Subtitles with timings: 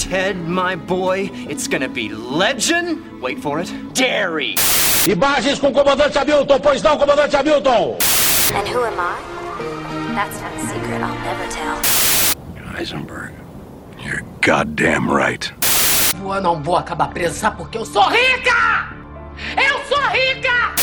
[0.00, 3.20] Ted, my boy, it's gonna be legend.
[3.20, 3.70] Wait for it.
[3.92, 4.54] Dairy.
[5.06, 7.98] Imagens com o comandante Hamilton, pois não, comandante Hamilton?
[8.54, 9.20] And who am I?
[10.14, 11.76] That's not a secret I'll never tell.
[12.74, 13.32] Heisenberg,
[14.02, 15.52] you're goddamn right.
[16.18, 18.94] Eu não vou acabar presa, porque eu sou rica!
[19.54, 20.74] Eu sou rica!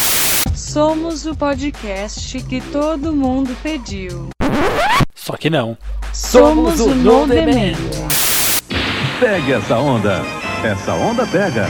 [0.54, 4.30] Somos o podcast que todo mundo pediu.
[5.16, 5.76] Só que não.
[6.14, 7.76] Somos, o No Demand.
[9.20, 10.22] Pegue essa onda.
[10.64, 11.66] Essa onda pega.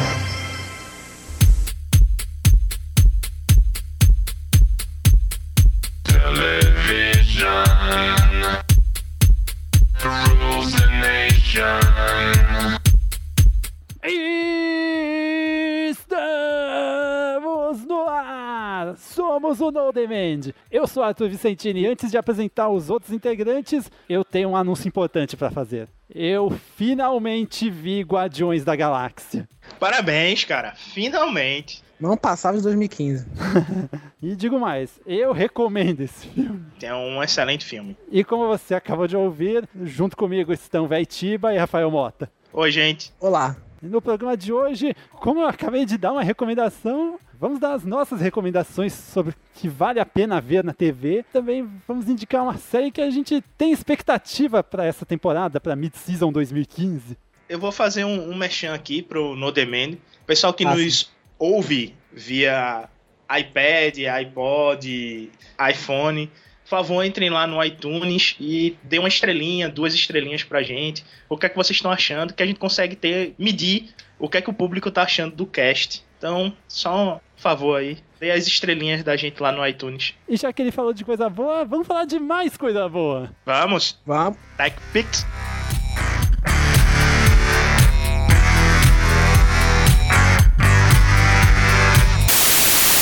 [19.47, 20.51] Somos o No Demand.
[20.69, 24.89] Eu sou Arthur Vicentini e antes de apresentar os outros integrantes, eu tenho um anúncio
[24.89, 25.87] importante para fazer.
[26.13, 29.47] Eu finalmente vi Guardiões da Galáxia.
[29.79, 30.73] Parabéns, cara.
[30.75, 31.81] Finalmente.
[31.97, 33.25] Não passava de 2015.
[34.21, 36.65] E digo mais, eu recomendo esse filme.
[36.81, 37.95] É um excelente filme.
[38.11, 42.29] E como você acabou de ouvir, junto comigo estão Véitiba e Rafael Mota.
[42.51, 43.13] Oi, gente.
[43.19, 43.55] Olá.
[43.79, 48.19] No programa de hoje, como eu acabei de dar uma recomendação, vamos dar as nossas
[48.21, 51.23] recomendações sobre o que vale a pena ver na TV.
[51.31, 56.31] Também vamos indicar uma série que a gente tem expectativa para essa temporada, para Mid-Season
[56.31, 57.17] 2015.
[57.47, 59.97] Eu vou fazer um, um merchan aqui pro No Demand.
[60.25, 62.89] Pessoal que Ah, nos ouve via
[63.29, 65.31] iPad, iPod,
[65.71, 66.27] iPhone,
[66.63, 71.05] por favor, entrem lá no iTunes e dê uma estrelinha, duas estrelinhas pra gente.
[71.29, 72.33] O que é que vocês estão achando?
[72.33, 75.45] Que a gente consegue ter, medir o que é que o público tá achando do
[75.45, 76.03] cast.
[76.17, 80.13] Então, só um favor aí, dê as estrelinhas da gente lá no iTunes.
[80.27, 83.29] E já que ele falou de coisa boa, vamos falar de mais coisa boa.
[83.45, 84.37] Vamos, Vamos.
[84.57, 85.25] TechPix.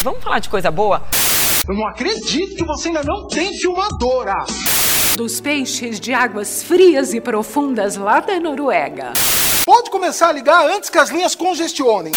[0.03, 1.03] Vamos falar de coisa boa?
[1.67, 4.35] Eu não acredito que você ainda não tem filmadora.
[5.15, 9.13] Dos peixes de águas frias e profundas lá da Noruega.
[9.65, 12.11] Pode começar a ligar antes que as linhas congestionem.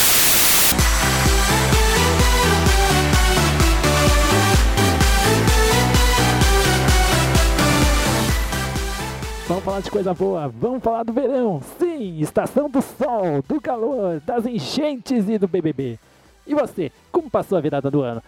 [9.69, 11.61] Falar de coisa boa, vamos falar do verão.
[11.79, 15.99] Sim, estação do sol, do calor, das enchentes e do BBB.
[16.47, 18.23] E você, como passou a virada do ano?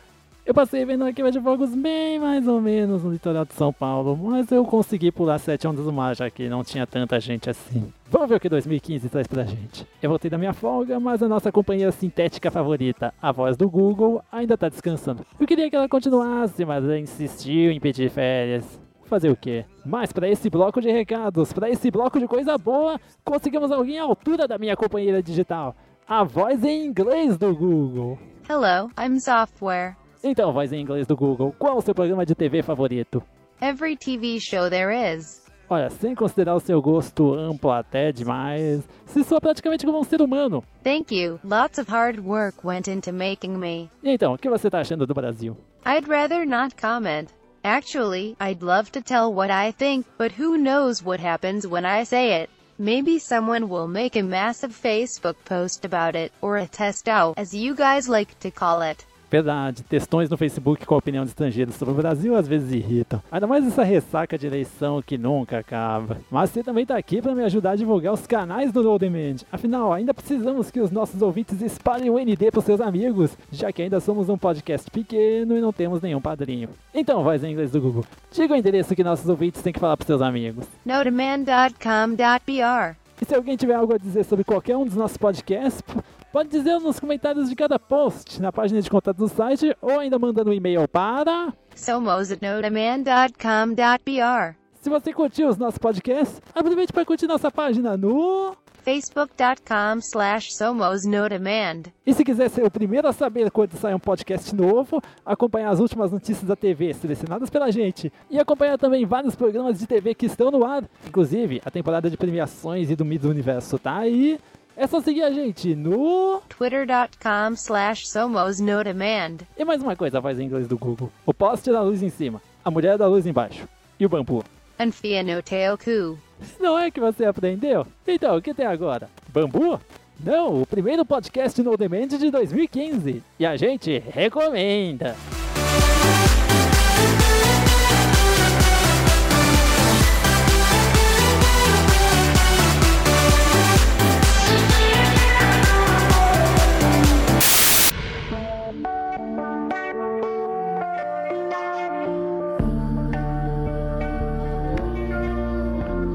[0.44, 4.18] Eu passei vendo queima de fogos bem mais ou menos no litoral de São Paulo,
[4.18, 7.90] mas eu consegui pular sete ondas do mar, já que não tinha tanta gente assim.
[8.10, 9.86] Vamos ver o que 2015 traz pra gente.
[10.02, 14.22] Eu voltei da minha folga, mas a nossa companheira sintética favorita, a voz do Google,
[14.30, 15.24] ainda tá descansando.
[15.40, 18.78] Eu queria que ela continuasse, mas ela insistiu em pedir férias.
[19.10, 19.65] Fazer o quê?
[19.84, 24.04] Mas para esse bloco de recados, para esse bloco de coisa boa, conseguimos alguém à
[24.04, 25.75] altura da minha companheira digital.
[26.06, 28.16] A voz em inglês do Google.
[28.48, 29.97] Hello, I'm software.
[30.22, 33.21] Então, voz em inglês do Google, qual o seu programa de TV favorito?
[33.60, 35.44] Every TV show there is.
[35.69, 40.22] Olha, sem considerar o seu gosto amplo até demais, se soa praticamente como um ser
[40.22, 40.62] humano.
[40.84, 41.41] Thank you.
[41.42, 43.91] Lots of hard work went into making me.
[44.04, 45.56] E então, o que você tá achando do Brasil?
[45.84, 47.27] I'd rather not comment.
[47.65, 52.04] Actually, I'd love to tell what I think, but who knows what happens when I
[52.04, 52.48] say it.
[52.78, 57.54] Maybe someone will make a massive Facebook post about it, or a test out, as
[57.54, 59.04] you guys like to call it.
[59.30, 63.22] Verdade, textões no Facebook com a opinião de estrangeiros sobre o Brasil às vezes irritam.
[63.30, 66.18] Ainda mais essa ressaca de eleição que nunca acaba.
[66.28, 69.36] Mas você também tá aqui para me ajudar a divulgar os canais do No Demand.
[69.52, 73.82] Afinal, ainda precisamos que os nossos ouvintes espalhem o ND pros seus amigos, já que
[73.82, 76.68] ainda somos um podcast pequeno e não temos nenhum padrinho.
[76.92, 79.97] Então, voz em inglês do Google, diga o endereço que nossos ouvintes têm que falar
[79.97, 80.66] pros seus amigos.
[80.84, 82.97] Nodemand.com.br.
[83.22, 85.84] E se alguém tiver algo a dizer sobre qualquer um dos nossos podcasts,
[86.32, 90.18] pode dizer nos comentários de cada post, na página de contato do site, ou ainda
[90.18, 91.52] mandando um e-mail para...
[91.74, 94.56] Somos at nodemand.com.br.
[94.80, 98.56] Se você curtiu os nossos podcasts, aproveite para curtir nossa página no...
[98.82, 101.82] Facebook.com slash Somos Nodemand.
[102.06, 105.80] E se quiser ser o primeiro a saber quando sai um podcast novo, acompanhar as
[105.80, 110.24] últimas notícias da TV selecionadas pela gente e acompanhar também vários programas de TV que
[110.24, 114.41] estão no ar, inclusive a temporada de premiações e do Mids Universo tá aí.
[114.80, 116.41] É só seguir a gente no...
[116.48, 119.41] Twitter.com slash Somos Nodemand.
[119.54, 121.12] E mais uma coisa, voz em inglês do Google.
[121.27, 123.68] O poste da luz em cima, a mulher da luz embaixo
[123.98, 124.42] e o bambu.
[124.78, 126.18] Anfia no Teoku.
[126.59, 127.86] Não é que você aprendeu?
[128.09, 129.10] Então, o que tem agora?
[129.28, 129.78] Bambu?
[130.18, 133.22] Não, o primeiro podcast no Demand de 2015.
[133.38, 135.15] E a gente recomenda.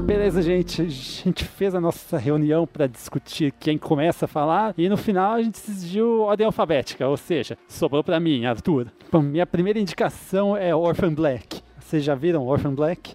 [0.08, 4.88] A gente, a gente fez a nossa reunião para discutir quem começa a falar e
[4.88, 8.92] no final a gente decidiu ordem alfabética, ou seja, sobrou para mim, Arthur.
[9.10, 11.60] Bom, minha primeira indicação é Orphan Black.
[11.80, 13.14] Vocês já viram Orphan Black?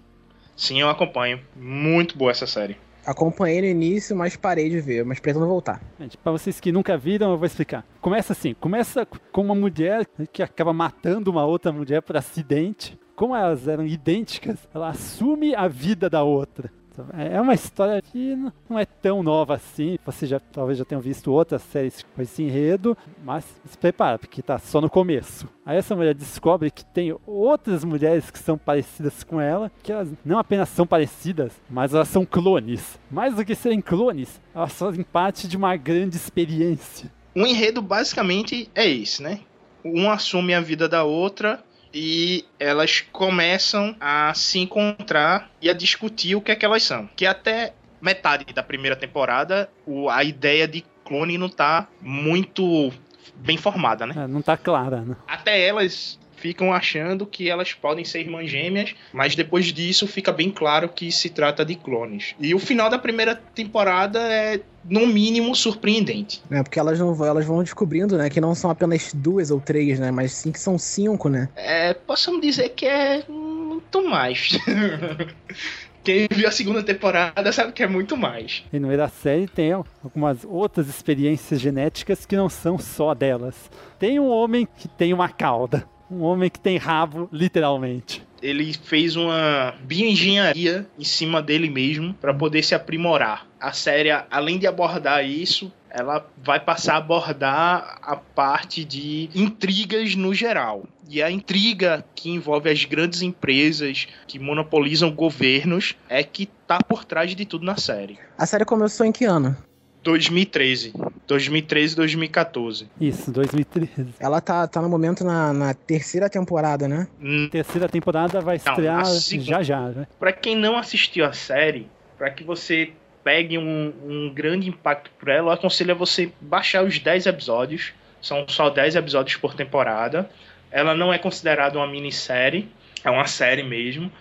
[0.54, 1.40] Sim, eu acompanho.
[1.56, 2.76] Muito boa essa série.
[3.06, 5.80] Acompanhei no início, mas parei de ver, mas pretendo voltar.
[5.98, 7.86] Gente, pra vocês que nunca viram, eu vou explicar.
[8.00, 12.98] Começa assim, começa com uma mulher que acaba matando uma outra mulher por acidente.
[13.16, 16.70] Como elas eram idênticas, ela assume a vida da outra.
[17.16, 18.36] É uma história que
[18.68, 19.98] não é tão nova assim.
[20.04, 24.42] Você já talvez já tenha visto outras séries com esse enredo, mas se prepara, porque
[24.42, 25.48] tá só no começo.
[25.64, 30.08] Aí essa mulher descobre que tem outras mulheres que são parecidas com ela, que elas
[30.24, 32.98] não apenas são parecidas, mas elas são clones.
[33.10, 37.10] Mais do que serem clones, elas fazem parte de uma grande experiência.
[37.34, 39.40] O enredo basicamente é esse, né?
[39.84, 41.62] Um assume a vida da outra
[41.92, 47.08] e elas começam a se encontrar e a discutir o que é que elas são.
[47.14, 52.92] Que até metade da primeira temporada, o, a ideia de clone não tá muito
[53.36, 54.14] bem formada, né?
[54.16, 55.16] É, não tá clara, né?
[55.26, 60.50] Até elas ficam achando que elas podem ser irmãs gêmeas, mas depois disso fica bem
[60.50, 62.34] claro que se trata de clones.
[62.40, 66.42] E o final da primeira temporada é no mínimo surpreendente.
[66.50, 70.00] É, porque elas, não, elas vão descobrindo, né, que não são apenas duas ou três,
[70.00, 71.48] né, mas sim que são cinco, né?
[71.54, 74.58] É, possamos dizer que é muito mais.
[76.02, 78.64] Quem viu a segunda temporada sabe que é muito mais.
[78.72, 83.70] E no meio da série tem algumas outras experiências genéticas que não são só delas.
[84.00, 85.86] Tem um homem que tem uma cauda.
[86.12, 88.22] Um homem que tem rabo, literalmente.
[88.42, 93.46] Ele fez uma bioengenharia em cima dele mesmo para poder se aprimorar.
[93.58, 100.14] A série, além de abordar isso, ela vai passar a abordar a parte de intrigas
[100.14, 100.84] no geral.
[101.08, 107.06] E a intriga que envolve as grandes empresas que monopolizam governos é que tá por
[107.06, 108.18] trás de tudo na série.
[108.36, 109.56] A série começou em que ano?
[110.02, 110.92] 2013.
[111.32, 112.88] 2013 2014.
[113.00, 114.14] Isso, 2013.
[114.20, 117.08] Ela tá, tá no momento na, na terceira temporada, né?
[117.20, 117.48] Hum.
[117.50, 120.06] Terceira temporada vai estrear não, já já, né?
[120.18, 121.88] Pra quem não assistiu a série,
[122.18, 122.92] para que você
[123.24, 127.92] pegue um, um grande impacto por ela, eu aconselho a você baixar os 10 episódios.
[128.20, 130.28] São só 10 episódios por temporada.
[130.70, 132.68] Ela não é considerada uma minissérie,
[133.02, 134.12] é uma série mesmo.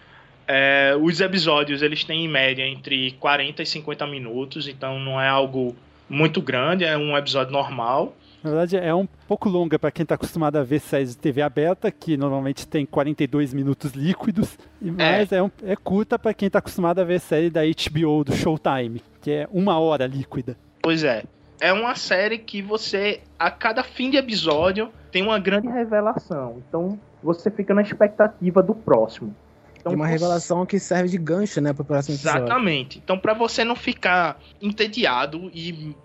[0.47, 5.27] É, os episódios eles têm em média entre 40 e 50 minutos, então não é
[5.27, 5.75] algo
[6.11, 8.13] muito grande, é um episódio normal.
[8.43, 11.41] Na verdade, é um pouco longa para quem está acostumado a ver séries de TV
[11.41, 16.47] aberta, que normalmente tem 42 minutos líquidos, mas é, é, um, é curta para quem
[16.47, 20.57] está acostumado a ver série da HBO, do Showtime, que é uma hora líquida.
[20.81, 21.23] Pois é.
[21.61, 26.61] É uma série que você, a cada fim de episódio, tem uma grande revelação.
[26.67, 29.35] Então, você fica na expectativa do próximo.
[29.81, 32.45] Então, uma revelação que serve de gancho, né, para o próximo episódio.
[32.45, 33.01] Exatamente.
[33.03, 35.95] Então, para você não ficar entediado e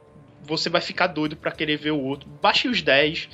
[0.43, 3.29] você vai ficar doido para querer ver o outro, baixe os 10,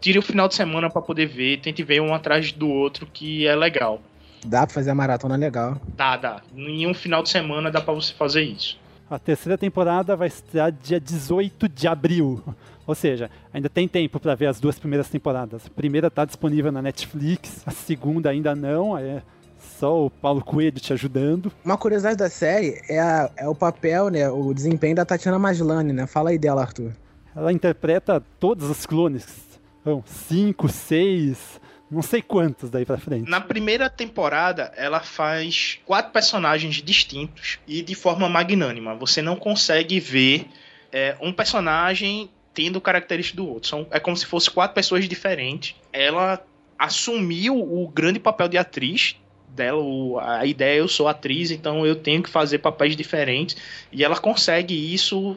[0.00, 3.46] tire o final de semana para poder ver, tente ver um atrás do outro que
[3.46, 4.00] é legal.
[4.44, 5.80] Dá pra fazer a maratona legal.
[5.96, 6.42] Dá, dá.
[6.54, 8.78] Em um final de semana dá para você fazer isso.
[9.10, 12.44] A terceira temporada vai estrear dia 18 de abril.
[12.86, 15.66] Ou seja, ainda tem tempo para ver as duas primeiras temporadas.
[15.66, 18.96] A primeira está disponível na Netflix, a segunda ainda não.
[18.96, 19.22] É
[19.58, 21.52] só o Paulo Coelho te ajudando.
[21.64, 25.92] Uma curiosidade da série é, a, é o papel, né, o desempenho da Tatiana Maslany,
[25.92, 26.06] né?
[26.06, 26.92] Fala aí dela, Arthur.
[27.34, 29.26] Ela interpreta todos os clones.
[29.84, 31.60] São cinco, seis,
[31.90, 33.30] não sei quantos daí pra frente.
[33.30, 38.94] Na primeira temporada, ela faz quatro personagens distintos e de forma magnânima.
[38.94, 40.46] Você não consegue ver
[40.92, 43.68] é, um personagem tendo características do outro.
[43.68, 45.76] São, é como se fosse quatro pessoas diferentes.
[45.92, 46.44] Ela
[46.78, 49.16] assumiu o grande papel de atriz
[49.50, 49.82] dela,
[50.38, 53.56] a ideia eu sou atriz, então eu tenho que fazer papéis diferentes.
[53.92, 55.36] E ela consegue isso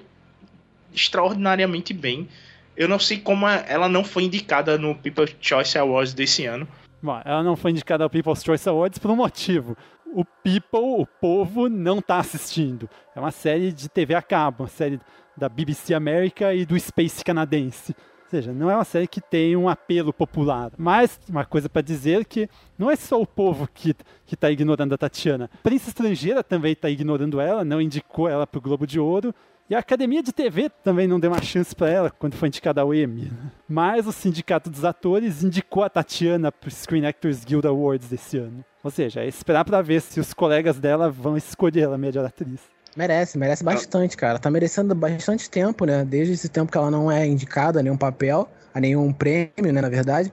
[0.94, 2.28] extraordinariamente bem.
[2.76, 6.68] Eu não sei como ela não foi indicada no People's Choice Awards desse ano.
[7.26, 9.76] Ela não foi indicada ao People's Choice Awards por um motivo.
[10.14, 12.90] O people, o povo, não está assistindo.
[13.16, 15.00] É uma série de TV a cabo, uma série
[15.38, 17.96] da BBC América e do Space canadense
[18.32, 20.72] seja, não é uma série que tem um apelo popular.
[20.78, 23.96] Mas uma coisa para dizer que não é só o povo que
[24.32, 25.50] está ignorando a Tatiana.
[25.54, 29.36] A imprensa estrangeira também está ignorando ela, não indicou ela para o Globo de Ouro.
[29.70, 32.82] E a Academia de TV também não deu uma chance para ela quando foi indicada
[32.82, 33.32] ao Emmy.
[33.70, 38.38] Mas o Sindicato dos Atores indicou a Tatiana para o Screen Actors Guild Awards desse
[38.38, 38.66] ano.
[38.84, 42.60] Ou seja, é esperar para ver se os colegas dela vão escolher ela melhor atriz.
[42.96, 44.38] Merece, merece bastante, cara.
[44.38, 46.04] Tá merecendo bastante tempo, né?
[46.04, 49.82] Desde esse tempo que ela não é indicada a nenhum papel, a nenhum prêmio, né,
[49.82, 50.32] na verdade.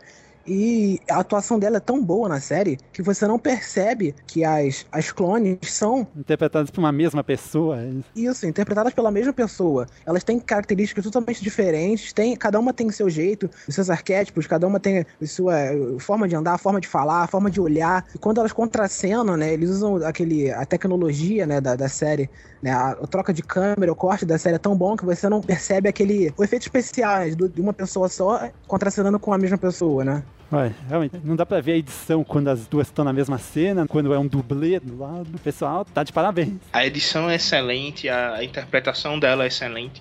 [0.49, 4.87] E a atuação dela é tão boa na série que você não percebe que as,
[4.91, 6.07] as clones são.
[6.17, 7.79] Interpretadas por uma mesma pessoa.
[7.79, 9.87] é Isso, interpretadas pela mesma pessoa.
[10.07, 14.67] Elas têm características totalmente diferentes, tem, cada uma tem seu jeito, os seus arquétipos, cada
[14.67, 17.61] uma tem a sua eh, forma de andar, a forma de falar, a forma de
[17.61, 18.07] olhar.
[18.15, 22.31] E quando elas contracenam, né, eles usam aquele, a tecnologia né, da, da série,
[22.63, 25.29] né, a, a troca de câmera, o corte da série é tão bom que você
[25.29, 30.05] não percebe aquele o efeito especial de uma pessoa só contracenando com a mesma pessoa,
[30.05, 30.23] né?
[30.51, 33.87] Ué, realmente, não dá pra ver a edição quando as duas estão na mesma cena,
[33.87, 35.39] quando é um dublê do lado.
[35.45, 36.55] Pessoal tá de parabéns.
[36.73, 40.01] A edição é excelente, a interpretação dela é excelente.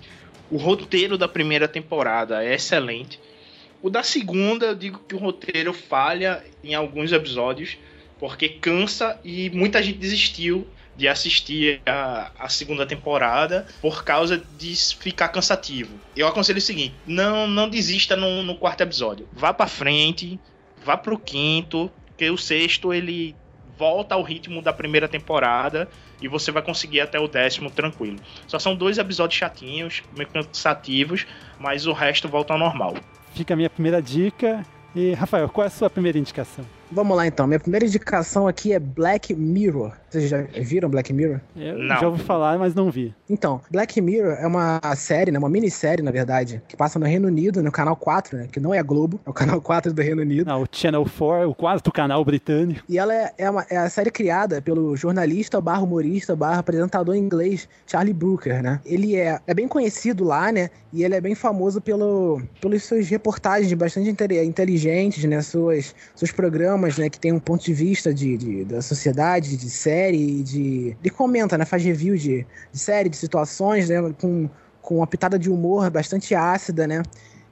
[0.50, 3.20] O roteiro da primeira temporada é excelente.
[3.82, 7.76] O da segunda, eu digo que o roteiro falha em alguns episódios,
[8.18, 10.66] porque cansa e muita gente desistiu
[10.98, 15.94] de assistir a, a, segunda temporada por causa de ficar cansativo.
[16.16, 19.28] Eu aconselho o seguinte: não, não desista no, no quarto episódio.
[19.32, 20.40] Vá para frente,
[20.84, 23.36] vá pro quinto, porque o sexto ele
[23.78, 25.88] volta ao ritmo da primeira temporada
[26.20, 28.18] e você vai conseguir até o décimo tranquilo.
[28.48, 31.24] Só são dois episódios chatinhos, meio cansativos,
[31.60, 32.96] mas o resto volta ao normal.
[33.34, 34.66] Fica a minha primeira dica.
[34.96, 36.66] E, Rafael, qual é a sua primeira indicação?
[36.90, 37.46] Vamos lá então.
[37.46, 39.92] Minha primeira indicação aqui é Black Mirror.
[40.08, 41.40] Vocês já viram Black Mirror?
[41.54, 42.00] Eu não.
[42.00, 43.14] já ouvi falar, mas não vi.
[43.28, 47.28] Então, Black Mirror é uma série, né, uma minissérie, na verdade, que passa no Reino
[47.28, 50.00] Unido, no canal 4, né, que não é a Globo, é o canal 4 do
[50.00, 50.46] Reino Unido.
[50.46, 52.82] Não, o Channel 4, o quarto canal britânico.
[52.88, 57.14] E ela é, é, uma, é a série criada pelo jornalista barra humorista barra apresentador
[57.14, 58.80] inglês Charlie Brooker, né?
[58.86, 60.70] Ele é, é bem conhecido lá, né?
[60.90, 65.42] E ele é bem famoso pelo, pelos seus reportagens bastante inteligentes, né?
[65.42, 67.10] Suas, seus programas, né?
[67.10, 70.96] Que tem um ponto de vista de, de da sociedade, de série, de...
[71.00, 71.64] Ele comenta, né?
[71.64, 73.96] Faz review de, de série, de situações, né?
[74.20, 74.48] Com,
[74.80, 77.02] com uma pitada de humor bastante ácida, né?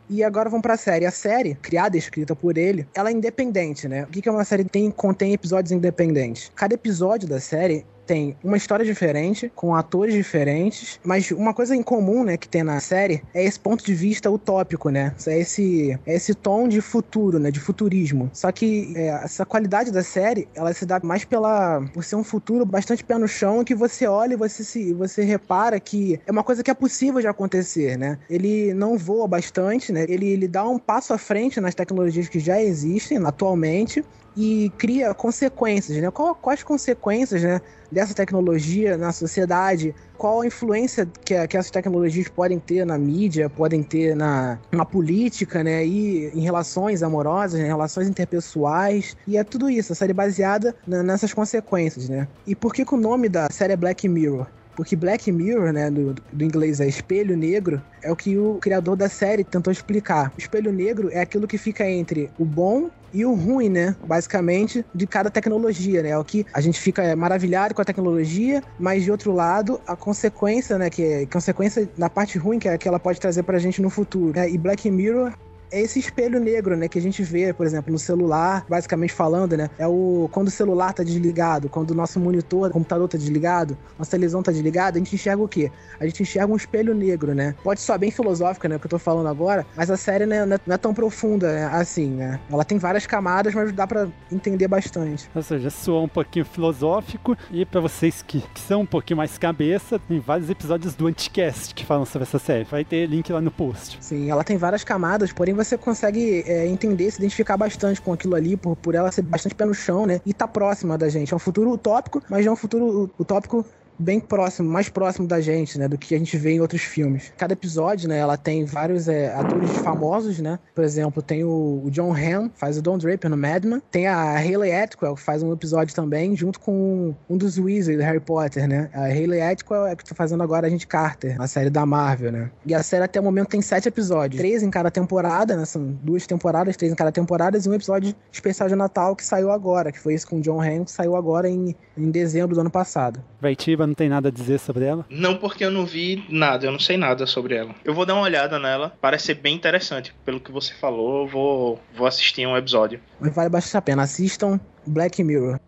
[0.09, 1.05] E agora vamos pra série.
[1.05, 4.05] A série, criada e escrita por ele, ela é independente, né?
[4.05, 6.51] O que é uma série que tem, contém episódios independentes?
[6.55, 11.83] Cada episódio da série tem uma história diferente, com atores diferentes, mas uma coisa em
[11.83, 15.15] comum, né, que tem na série é esse ponto de vista utópico, né?
[15.27, 18.31] É esse, é esse tom de futuro, né, de futurismo.
[18.33, 22.25] Só que é, essa qualidade da série, ela se dá mais pela por ser um
[22.25, 26.31] futuro bastante pé no chão, que você olha e você se você repara que é
[26.31, 28.19] uma coisa que é possível de acontecer, né?
[28.31, 30.07] Ele não voa bastante, né?
[30.09, 34.05] Ele, ele dá um passo à frente nas tecnologias que já existem atualmente
[34.37, 36.11] e cria consequências, né?
[36.11, 39.95] Qual, quais consequências, né, dessa tecnologia na sociedade?
[40.19, 44.85] Qual a influência que, que essas tecnologias podem ter na mídia, podem ter na, na
[44.85, 45.87] política, né?
[45.87, 49.17] E em relações amorosas, em relações interpessoais.
[49.27, 52.29] E é tudo isso, a série baseada na, nessas consequências, né?
[52.47, 54.47] E por que, que o nome da série é Black Mirror?
[54.77, 58.95] Porque Black Mirror, né, do, do, inglês é espelho negro, é o que o criador
[58.95, 60.31] da série tentou explicar.
[60.37, 63.97] O espelho negro é aquilo que fica entre o bom e o ruim, né?
[64.07, 66.11] Basicamente, de cada tecnologia, né?
[66.11, 69.97] É o que a gente fica maravilhado com a tecnologia, mas de outro lado, a
[69.97, 70.91] consequência, né?
[70.91, 73.89] Que é consequência da parte ruim que, é, que ela pode trazer pra gente no
[73.89, 74.33] futuro.
[74.37, 74.51] Né?
[74.51, 75.33] E Black Mirror
[75.71, 79.57] é esse espelho negro, né, que a gente vê, por exemplo, no celular, basicamente falando,
[79.57, 83.19] né, é o quando o celular tá desligado, quando o nosso monitor, o computador tá
[83.19, 85.71] desligado, nossa televisão tá desligada, a gente enxerga o quê?
[85.99, 87.55] A gente enxerga um espelho negro, né?
[87.63, 90.45] Pode soar bem filosófica, né, o que eu tô falando agora, mas a série né,
[90.45, 92.41] não é tão profunda né, assim, né?
[92.51, 95.29] Ela tem várias camadas, mas dá para entender bastante.
[95.35, 99.39] Ou seja, soa um pouquinho filosófico e para vocês que, que, são um pouquinho mais
[99.39, 102.65] cabeça, tem vários episódios do Anticast que falam sobre essa série.
[102.65, 103.99] Vai ter link lá no post.
[104.01, 108.35] Sim, ela tem várias camadas, porém você consegue é, entender, se identificar bastante com aquilo
[108.35, 110.21] ali, por, por ela ser bastante pé no chão, né?
[110.25, 111.33] E tá próxima da gente.
[111.33, 113.65] É um futuro utópico, mas é um futuro utópico
[113.99, 117.33] bem próximo, mais próximo da gente, né, do que a gente vê em outros filmes.
[117.37, 121.91] Cada episódio, né, ela tem vários é, atores famosos, né, por exemplo, tem o, o
[121.91, 125.43] John Hamm, faz o Don Draper no Mad Men, tem a Hayley Atwell, que faz
[125.43, 129.87] um episódio também, junto com um dos Weasley do Harry Potter, né, a Hayley Atwell
[129.87, 132.83] é que tá fazendo agora a gente Carter, na série da Marvel, né, e a
[132.83, 136.77] série até o momento tem sete episódios, três em cada temporada, né, são duas temporadas,
[136.77, 140.15] três em cada temporada, e um episódio especial de Natal que saiu agora, que foi
[140.15, 143.21] esse com o John Hamm, que saiu agora em, em dezembro do ano passado.
[143.41, 145.05] Vaitiba não tem nada a dizer sobre ela?
[145.09, 147.75] Não, porque eu não vi nada, eu não sei nada sobre ela.
[147.85, 150.15] Eu vou dar uma olhada nela, parece ser bem interessante.
[150.25, 153.01] Pelo que você falou, eu vou, vou assistir um episódio.
[153.21, 155.59] Mas vale bastante a pena, assistam Black Mirror.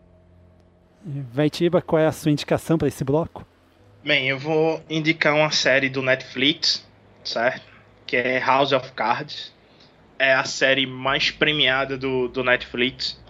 [1.05, 3.47] Vaitiba, qual é a sua indicação para esse bloco?
[4.05, 6.87] Bem, eu vou indicar uma série do Netflix,
[7.25, 7.67] certo?
[8.07, 9.53] Que é House of Cards.
[10.19, 13.21] É a série mais premiada do, do Netflix.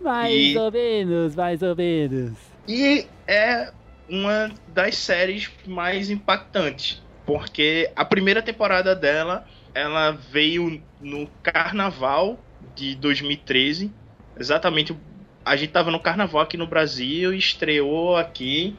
[0.00, 0.58] Mais e...
[0.58, 2.32] ou menos, mais ou menos.
[2.66, 3.72] E é
[4.10, 12.38] uma das séries mais impactantes, porque a primeira temporada dela ela veio no carnaval
[12.74, 13.92] de 2013.
[14.36, 14.96] Exatamente,
[15.44, 18.76] a gente tava no carnaval aqui no Brasil, estreou aqui.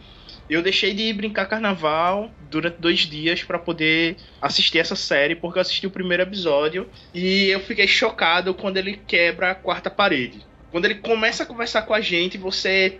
[0.49, 5.61] Eu deixei de brincar carnaval durante dois dias para poder assistir essa série, porque eu
[5.61, 10.45] assisti o primeiro episódio e eu fiquei chocado quando ele quebra a quarta parede.
[10.69, 12.99] Quando ele começa a conversar com a gente, você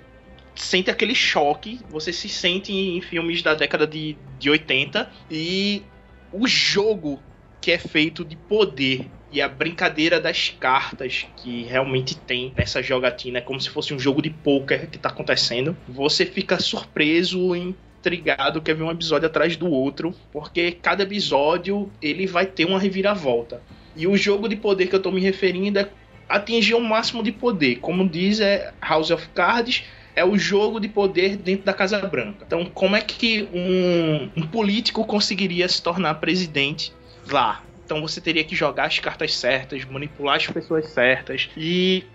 [0.55, 5.83] sente aquele choque, você se sente em filmes da década de, de 80 e
[6.31, 7.21] o jogo
[7.59, 13.37] que é feito de poder e a brincadeira das cartas que realmente tem essa jogatina
[13.37, 15.75] é como se fosse um jogo de poker que tá acontecendo.
[15.87, 22.27] Você fica surpreso, intrigado, quer ver um episódio atrás do outro, porque cada episódio ele
[22.27, 23.61] vai ter uma reviravolta.
[23.95, 25.89] E o jogo de poder que eu tô me referindo é
[26.27, 27.77] atingir o máximo de poder.
[27.77, 29.83] Como diz é House of Cards,
[30.15, 32.43] é o jogo de poder dentro da Casa Branca.
[32.45, 36.93] Então, como é que um, um político conseguiria se tornar presidente
[37.29, 37.63] lá?
[37.85, 41.49] Então você teria que jogar as cartas certas, manipular as pessoas certas.
[41.57, 42.05] E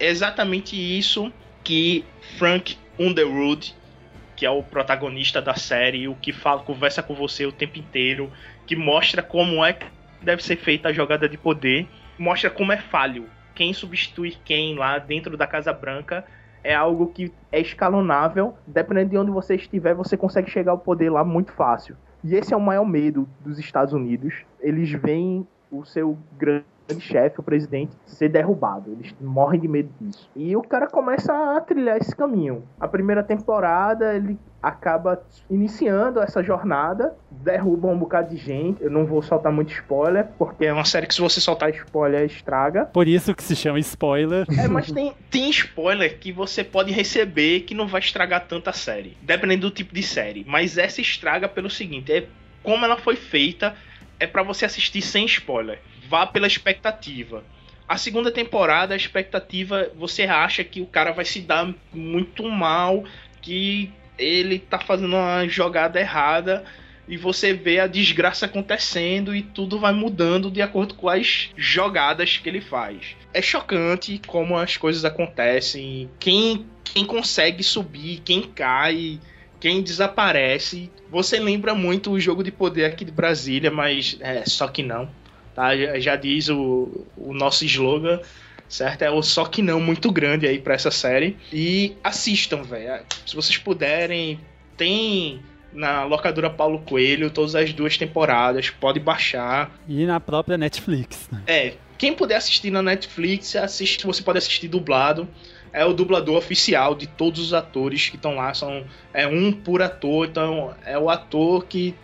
[0.00, 1.30] é exatamente isso
[1.62, 2.04] que
[2.38, 3.74] Frank Underwood,
[4.34, 8.32] que é o protagonista da série, o que fala, conversa com você o tempo inteiro,
[8.66, 9.86] que mostra como é que
[10.22, 11.86] deve ser feita a jogada de poder,
[12.18, 13.28] mostra como é falho.
[13.54, 16.24] Quem substitui quem lá dentro da Casa Branca
[16.68, 18.52] é algo que é escalonável.
[18.66, 21.96] Dependendo de onde você estiver, você consegue chegar ao poder lá muito fácil.
[22.22, 24.44] E esse é o maior medo dos Estados Unidos.
[24.60, 26.66] Eles veem o seu grande
[26.98, 28.90] chefe, o presidente, ser derrubado.
[28.92, 30.30] Eles morrem de medo disso.
[30.36, 32.62] E o cara começa a trilhar esse caminho.
[32.78, 38.82] A primeira temporada, ele acaba iniciando essa jornada, derruba um bocado de gente.
[38.82, 42.24] Eu não vou soltar muito spoiler, porque é uma série que se você soltar spoiler,
[42.24, 42.86] estraga.
[42.86, 44.46] Por isso que se chama spoiler.
[44.58, 49.16] É, mas tem, tem spoiler que você pode receber que não vai estragar tanta série,
[49.22, 50.44] dependendo do tipo de série.
[50.46, 52.26] Mas essa estraga pelo seguinte, é
[52.62, 53.74] como ela foi feita,
[54.18, 55.78] é para você assistir sem spoiler.
[56.08, 57.44] Vá pela expectativa.
[57.88, 63.04] A segunda temporada, a expectativa, você acha que o cara vai se dar muito mal,
[63.40, 66.64] que ele tá fazendo uma jogada errada
[67.08, 72.36] e você vê a desgraça acontecendo e tudo vai mudando de acordo com as jogadas
[72.36, 73.16] que ele faz.
[73.32, 79.18] É chocante como as coisas acontecem, quem, quem consegue subir, quem cai,
[79.58, 80.90] quem desaparece.
[81.10, 85.08] Você lembra muito o jogo de poder aqui de Brasília, mas é, só que não.
[85.54, 85.70] Tá?
[85.98, 88.20] Já, diz o, o nosso slogan
[88.68, 89.02] certo?
[89.02, 91.36] É o só que não muito grande aí para essa série.
[91.52, 93.02] E assistam, velho.
[93.26, 94.38] Se vocês puderem,
[94.76, 95.40] tem
[95.72, 99.70] na locadora Paulo Coelho todas as duas temporadas, pode baixar.
[99.88, 101.28] E na própria Netflix.
[101.30, 101.42] Né?
[101.46, 105.28] É, quem puder assistir na Netflix, assiste, você pode assistir dublado.
[105.70, 109.82] É o dublador oficial de todos os atores que estão lá, são é um por
[109.82, 111.94] ator, então é o ator que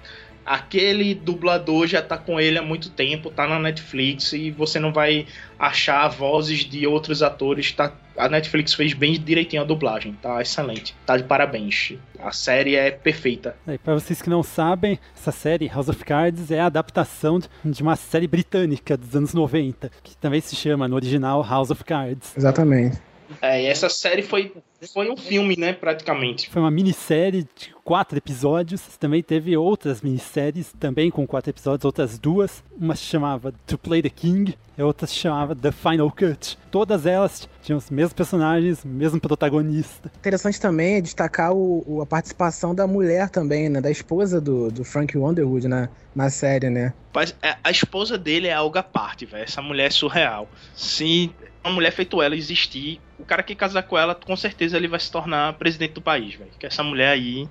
[0.45, 4.93] aquele dublador já tá com ele há muito tempo, tá na Netflix e você não
[4.93, 5.27] vai
[5.59, 7.93] achar vozes de outros atores, tá?
[8.17, 10.95] A Netflix fez bem direitinho a dublagem, tá excelente.
[11.05, 11.95] Tá de parabéns.
[12.21, 13.57] A série é perfeita.
[13.67, 17.83] É, para vocês que não sabem, essa série House of Cards é a adaptação de
[17.83, 22.37] uma série britânica dos anos 90, que também se chama no original House of Cards.
[22.37, 22.99] Exatamente.
[23.41, 24.53] É, e essa série foi,
[24.93, 26.51] foi um filme, né, praticamente.
[26.51, 28.83] Foi uma minissérie de quatro episódios.
[28.99, 32.63] Também teve outras minisséries, também com quatro episódios, outras duas.
[32.79, 36.59] Uma se chamava To Play the King, e outra se chamava The Final Cut.
[36.71, 40.11] Todas elas tinham os mesmos personagens, mesmo protagonista.
[40.19, 43.81] Interessante também é destacar o, o, a participação da mulher também, né?
[43.81, 46.93] Da esposa do, do Frank Underwood na, na série, né?
[47.15, 49.45] Mas é, a esposa dele é algo à parte, velho.
[49.45, 50.49] Essa mulher é surreal.
[50.75, 51.31] Se
[51.65, 55.01] uma mulher feito ela existir, o cara que casar com ela, com certeza ele vai
[55.01, 56.51] se tornar presidente do país, velho.
[56.59, 57.49] Que essa mulher aí,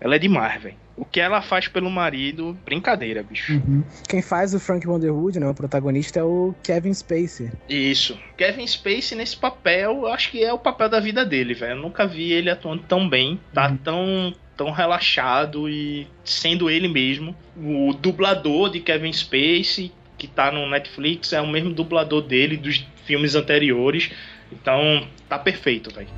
[0.00, 0.76] ela é demais, velho.
[0.96, 3.52] O que ela faz pelo marido, brincadeira, bicho.
[3.52, 3.84] Uhum.
[4.08, 7.50] Quem faz o Frank Underwood, né, o protagonista, é o Kevin Spacey.
[7.68, 8.18] Isso.
[8.36, 11.72] Kevin Spacey nesse papel, acho que é o papel da vida dele, velho.
[11.72, 13.76] Eu nunca vi ele atuando tão bem, tá uhum.
[13.76, 17.36] tão tão relaxado e sendo ele mesmo.
[17.56, 22.84] O dublador de Kevin Spacey, que tá no Netflix, é o mesmo dublador dele dos
[23.06, 24.10] filmes anteriores.
[24.52, 26.08] Então, tá perfeito, velho.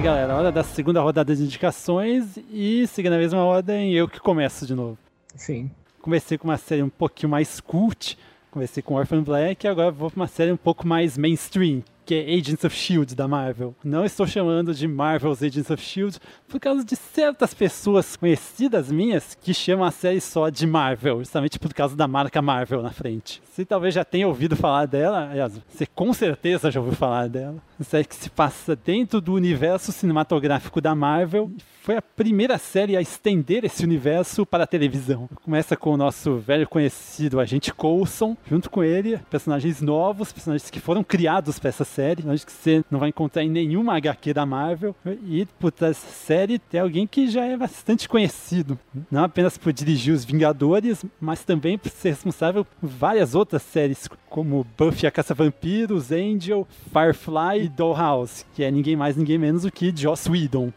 [0.00, 4.18] Ok, galera, hora da segunda rodada de indicações e seguindo a mesma ordem, eu que
[4.18, 4.96] começo de novo.
[5.36, 5.70] Sim.
[6.00, 8.16] Comecei com uma série um pouquinho mais cult,
[8.50, 12.14] comecei com Orphan Black e agora vou para uma série um pouco mais mainstream, que
[12.16, 13.72] é Agents of Shield da Marvel.
[13.84, 16.18] Não estou chamando de Marvel's Agents of Shield
[16.48, 21.56] por causa de certas pessoas conhecidas minhas que chamam a série só de Marvel, justamente
[21.56, 23.40] por causa da marca Marvel na frente.
[23.48, 27.62] Você talvez já tenha ouvido falar dela, aliás, você com certeza já ouviu falar dela.
[27.78, 31.52] Uma série que se passa dentro do universo cinematográfico da Marvel.
[31.82, 35.26] Foi a primeira série a estender esse universo para a televisão.
[35.42, 40.78] Começa com o nosso velho conhecido agente Coulson, junto com ele, personagens novos, personagens que
[40.78, 44.44] foram criados para essa série, personagens que você não vai encontrar em nenhuma HQ da
[44.44, 44.94] Marvel.
[45.24, 48.78] E por trás dessa série tem alguém que já é bastante conhecido,
[49.10, 54.06] não apenas por dirigir os Vingadores, mas também por ser responsável por várias outras séries,
[54.28, 59.72] como Buffy a Caça-Vampiros, Angel, Firefly e Dollhouse, que é ninguém mais, ninguém menos do
[59.72, 60.70] que Joss Whedon.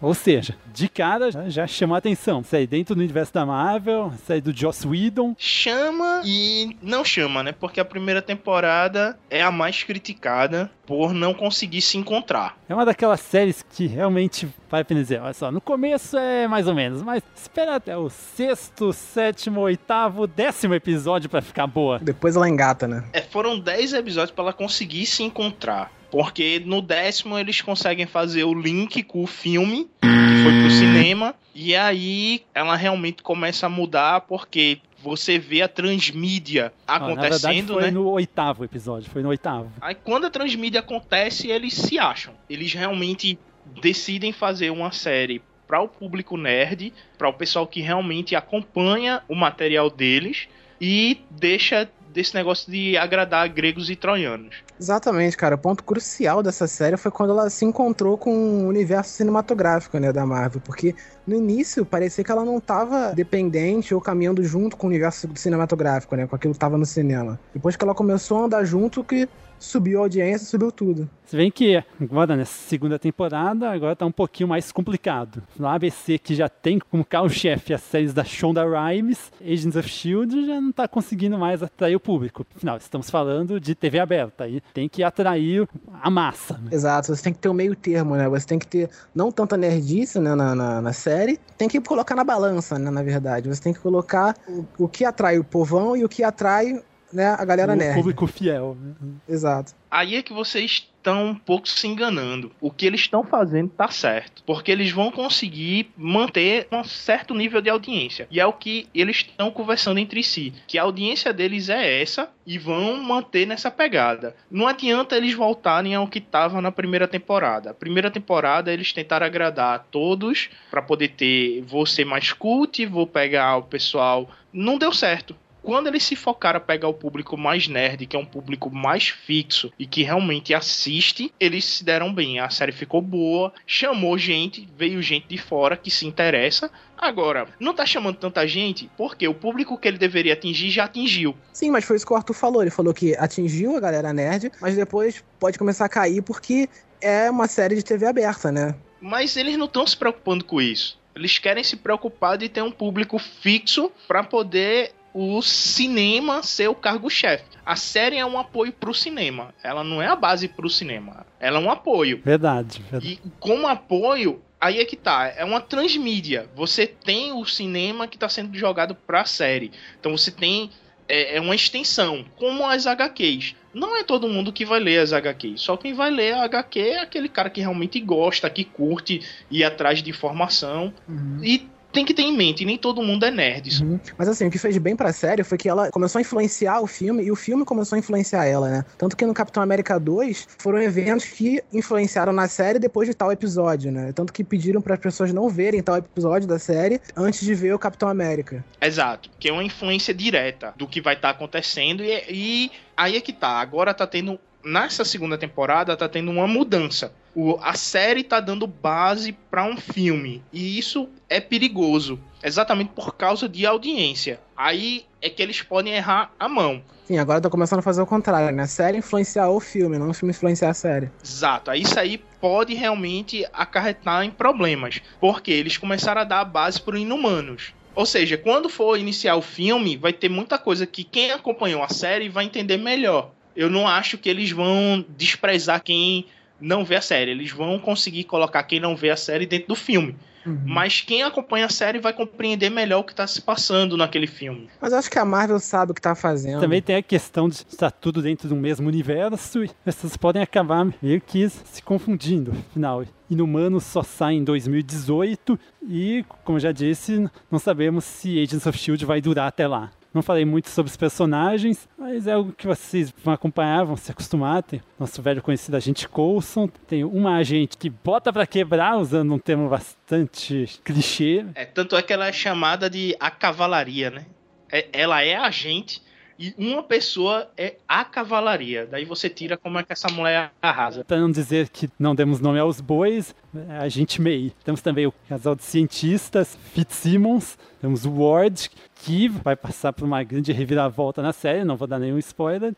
[0.00, 2.42] Ou seja, de cara já, chamou a atenção.
[2.42, 5.34] Sair dentro do universo da Marvel, sair do Joss Whedon.
[5.38, 7.52] Chama e não chama, né?
[7.52, 12.56] Porque a primeira temporada é a mais criticada por não conseguir se encontrar.
[12.68, 16.66] É uma daquelas séries que realmente vai a dizer, olha só, no começo é mais
[16.66, 21.98] ou menos, mas espera até o sexto, sétimo, oitavo, décimo episódio para ficar boa.
[21.98, 23.04] Depois ela engata, né?
[23.12, 25.90] É, foram dez episódios para ela conseguir se encontrar.
[26.10, 31.34] Porque no décimo eles conseguem fazer o link com o filme, que foi pro cinema,
[31.54, 37.28] e aí ela realmente começa a mudar, porque você vê a transmídia acontecendo, ah, na
[37.28, 37.90] verdade foi né?
[37.90, 39.70] no oitavo episódio, foi no oitavo.
[39.80, 42.34] Aí quando a transmídia acontece, eles se acham.
[42.48, 43.38] Eles realmente
[43.80, 49.34] decidem fazer uma série para o público nerd, para o pessoal que realmente acompanha o
[49.34, 50.48] material deles
[50.80, 54.56] e deixa desse negócio de agradar gregos e troianos.
[54.80, 55.54] Exatamente, cara.
[55.54, 60.12] O ponto crucial dessa série foi quando ela se encontrou com o universo cinematográfico, né,
[60.12, 60.94] da Marvel, porque
[61.26, 66.16] no início parecia que ela não estava dependente ou caminhando junto com o universo cinematográfico,
[66.16, 67.38] né, com aquilo que estava no cinema.
[67.52, 71.08] Depois que ela começou a andar junto, que subiu a audiência, subiu tudo.
[71.28, 75.42] Você vê que agora nessa segunda temporada, agora tá um pouquinho mais complicado.
[75.58, 80.46] No ABC, que já tem como carro-chefe as séries da Shonda Rhimes, Agents of S.H.I.E.L.D.
[80.46, 82.46] já não tá conseguindo mais atrair o público.
[82.56, 85.68] Afinal, estamos falando de TV aberta, aí tem que atrair
[86.00, 86.54] a massa.
[86.54, 86.70] Né?
[86.72, 88.26] Exato, você tem que ter o um meio termo, né?
[88.28, 92.14] Você tem que ter não tanta nerdice né, na, na, na, série, tem que colocar
[92.14, 93.48] na balança, né, na verdade.
[93.48, 97.36] Você tem que colocar o, o que atrai o povão e o que atrai né,
[97.38, 97.94] a galera o nerd.
[97.94, 98.76] público fiel.
[98.80, 98.94] Né?
[99.28, 99.72] Exato.
[99.90, 102.52] Aí é que vocês estão um pouco se enganando.
[102.60, 104.42] O que eles estão fazendo tá certo.
[104.44, 108.26] Porque eles vão conseguir manter um certo nível de audiência.
[108.30, 110.52] E é o que eles estão conversando entre si.
[110.66, 114.36] Que a audiência deles é essa e vão manter nessa pegada.
[114.50, 117.70] Não adianta eles voltarem ao que estava na primeira temporada.
[117.70, 122.84] A primeira temporada eles tentaram agradar a todos para poder ter vou ser mais cult,
[122.84, 124.28] vou pegar o pessoal.
[124.52, 128.18] Não deu certo quando eles se focaram a pegar o público mais nerd, que é
[128.18, 132.38] um público mais fixo e que realmente assiste, eles se deram bem.
[132.38, 136.70] A série ficou boa, chamou gente, veio gente de fora que se interessa.
[136.96, 141.36] Agora, não tá chamando tanta gente porque o público que ele deveria atingir já atingiu.
[141.52, 142.62] Sim, mas foi isso que o Arthur falou.
[142.62, 146.68] Ele falou que atingiu a galera nerd, mas depois pode começar a cair porque
[147.00, 148.74] é uma série de TV aberta, né?
[149.00, 150.98] Mas eles não estão se preocupando com isso.
[151.14, 156.74] Eles querem se preocupar de ter um público fixo para poder o cinema ser o
[156.74, 157.44] cargo-chefe.
[157.64, 159.54] A série é um apoio pro cinema.
[159.62, 161.26] Ela não é a base pro cinema.
[161.40, 162.20] Ela é um apoio.
[162.24, 162.82] Verdade.
[162.82, 163.20] verdade.
[163.24, 165.32] E como apoio, aí é que tá.
[165.36, 166.48] É uma transmídia.
[166.54, 169.72] Você tem o cinema que está sendo jogado pra série.
[169.98, 170.70] Então você tem.
[171.08, 172.24] É, é uma extensão.
[172.36, 175.60] Como as HQs não é todo mundo que vai ler as HQs.
[175.60, 179.64] Só quem vai ler a HQ é aquele cara que realmente gosta, que curte ir
[179.64, 180.92] atrás de informação.
[181.08, 181.40] Uhum.
[181.42, 183.82] E tem que ter em mente, nem todo mundo é nerd.
[183.82, 183.98] Uhum.
[184.16, 186.86] Mas assim, o que fez bem pra série foi que ela começou a influenciar o
[186.86, 188.84] filme e o filme começou a influenciar ela, né?
[188.96, 193.32] Tanto que no Capitão América 2 foram eventos que influenciaram na série depois de tal
[193.32, 194.12] episódio, né?
[194.12, 197.74] Tanto que pediram para as pessoas não verem tal episódio da série antes de ver
[197.74, 198.64] o Capitão América.
[198.80, 203.16] Exato, que é uma influência direta do que vai estar tá acontecendo e, e aí
[203.16, 203.60] é que tá.
[203.60, 207.12] Agora tá tendo nessa segunda temporada tá tendo uma mudança.
[207.34, 210.42] O, a série tá dando base para um filme.
[210.52, 212.18] E isso é perigoso.
[212.42, 214.40] Exatamente por causa de audiência.
[214.56, 216.82] Aí é que eles podem errar a mão.
[217.06, 218.64] Sim, agora tá começando a fazer o contrário, né?
[218.64, 221.10] A série influenciar o filme, não o filme influenciar a série.
[221.24, 221.70] Exato.
[221.70, 225.00] Aí isso aí pode realmente acarretar em problemas.
[225.20, 227.72] Porque eles começaram a dar a base pro Inumanos.
[227.94, 231.88] Ou seja, quando for iniciar o filme, vai ter muita coisa que quem acompanhou a
[231.88, 236.26] série vai entender melhor eu não acho que eles vão desprezar quem
[236.60, 237.32] não vê a série.
[237.32, 240.14] Eles vão conseguir colocar quem não vê a série dentro do filme.
[240.46, 240.62] Uhum.
[240.64, 244.68] Mas quem acompanha a série vai compreender melhor o que tá se passando naquele filme.
[244.80, 246.60] Mas eu acho que a Marvel sabe o que tá fazendo.
[246.60, 250.86] Também tem a questão de estar tudo dentro do mesmo universo e essas podem acabar
[251.02, 253.04] meio que se confundindo, afinal.
[253.28, 259.04] Inumano só sai em 2018 e, como já disse, não sabemos se Agents of S.H.I.E.L.D.
[259.04, 259.90] vai durar até lá.
[260.12, 264.10] Não falei muito sobre os personagens, mas é algo que vocês vão acompanhar, vão se
[264.10, 264.62] acostumar.
[264.62, 269.38] Tem nosso velho conhecido agente Coulson, tem uma agente que bota para quebrar, usando um
[269.38, 271.44] termo bastante clichê.
[271.54, 274.26] É, tanto é que ela é chamada de a cavalaria, né?
[274.72, 276.02] É, ela é agente
[276.38, 278.86] e uma pessoa é a cavalaria.
[278.86, 281.04] Daí você tira como é que essa mulher arrasa.
[281.04, 283.34] Para não dizer que não demos nome aos bois,
[283.68, 284.52] é a gente May.
[284.64, 290.22] Temos também o casal de cientistas, Fitzsimmons, temos o Ward, que vai passar por uma
[290.22, 292.72] grande reviravolta na série, não vou dar nenhum spoiler.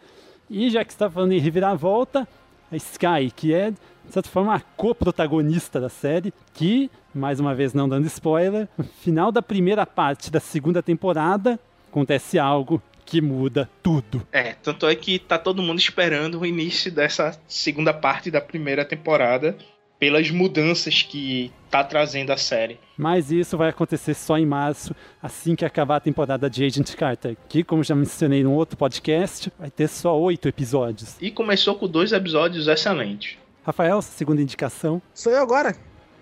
[0.48, 2.26] E já que está falando em reviravolta,
[2.72, 7.74] a Sky, que é, de certa forma, a co-protagonista da série, que, mais uma vez
[7.74, 11.58] não dando spoiler, no final da primeira parte da segunda temporada,
[11.90, 14.24] acontece algo que muda tudo.
[14.30, 18.84] É, tanto é que tá todo mundo esperando o início dessa segunda parte da primeira
[18.84, 19.56] temporada
[19.98, 22.78] pelas mudanças que tá trazendo a série.
[22.96, 27.36] Mas isso vai acontecer só em março, assim que acabar a temporada de Agent Carter,
[27.48, 31.16] que, como já mencionei num outro podcast, vai ter só oito episódios.
[31.20, 33.36] E começou com dois episódios excelentes.
[33.64, 35.02] Rafael, segunda indicação.
[35.12, 35.76] Sou eu agora.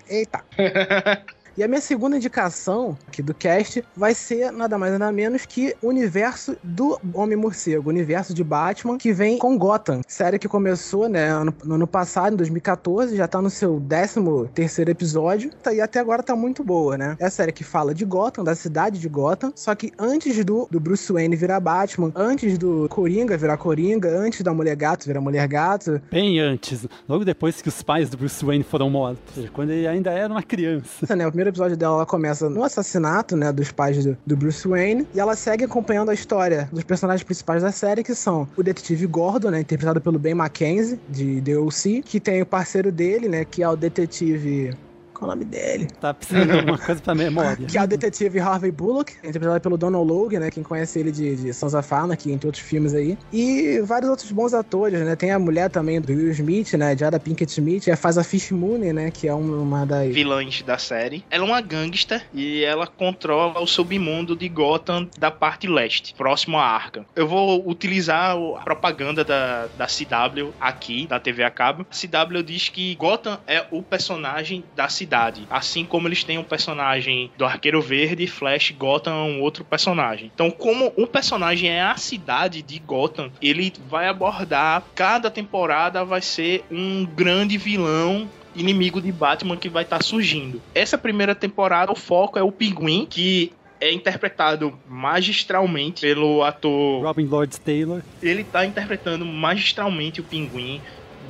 [0.08, 0.42] Eita.
[1.58, 5.74] E a minha segunda indicação aqui do cast vai ser nada mais nada menos que
[5.82, 10.00] o universo do Homem-Morcego, o universo de Batman, que vem com Gotham.
[10.06, 14.20] Série que começou, né, no, no ano passado, em 2014, já tá no seu 13
[14.54, 17.16] terceiro episódio, tá, e até agora tá muito boa, né?
[17.18, 20.68] É a série que fala de Gotham, da cidade de Gotham, só que antes do,
[20.70, 25.20] do Bruce Wayne virar Batman, antes do Coringa virar Coringa, antes da Mulher Gato virar
[25.20, 26.00] Mulher Gato.
[26.08, 30.12] Bem antes, logo depois que os pais do Bruce Wayne foram mortos, quando ele ainda
[30.12, 31.16] era uma criança.
[31.16, 34.66] Né, o primeiro episódio dela ela começa no assassinato, né, dos pais do, do, Bruce
[34.66, 38.62] Wayne, e ela segue acompanhando a história dos personagens principais da série, que são o
[38.62, 43.28] detetive Gordon, né, interpretado pelo Ben Mackenzie, de The O.C., que tem o parceiro dele,
[43.28, 44.74] né, que é o detetive
[45.18, 45.88] qual é o nome dele?
[46.00, 47.66] Tá precisando de alguma coisa pra memória.
[47.66, 50.50] que é o detetive Harvey Bullock, interpretado pelo Donald Logue, né?
[50.50, 53.18] Quem conhece ele de, de Sons of Anarchy, entre outros filmes aí.
[53.32, 55.16] E vários outros bons atores, né?
[55.16, 56.96] Tem a mulher também do Will Smith, né?
[56.96, 59.10] Jada Pinkett Smith, que faz a Fish Moon, né?
[59.10, 60.14] Que é uma das...
[60.14, 61.24] Vilãs da série.
[61.28, 66.58] Ela é uma gangster e ela controla o submundo de Gotham da parte leste, próximo
[66.58, 67.04] à Arkham.
[67.16, 71.86] Eu vou utilizar a propaganda da, da CW aqui, da TV a cabo.
[71.90, 75.46] A CW diz que Gotham é o personagem da cidade cidade.
[75.48, 80.30] Assim como eles têm um personagem do Arqueiro Verde, Flash, Gotham é um outro personagem.
[80.34, 86.20] Então, como o personagem é a cidade de Gotham, ele vai abordar cada temporada vai
[86.20, 90.60] ser um grande vilão inimigo de Batman que vai estar tá surgindo.
[90.74, 97.26] Essa primeira temporada, o foco é o Pinguim, que é interpretado magistralmente pelo ator Robin
[97.26, 98.02] Lord Taylor.
[98.20, 100.80] Ele está interpretando magistralmente o Pinguim,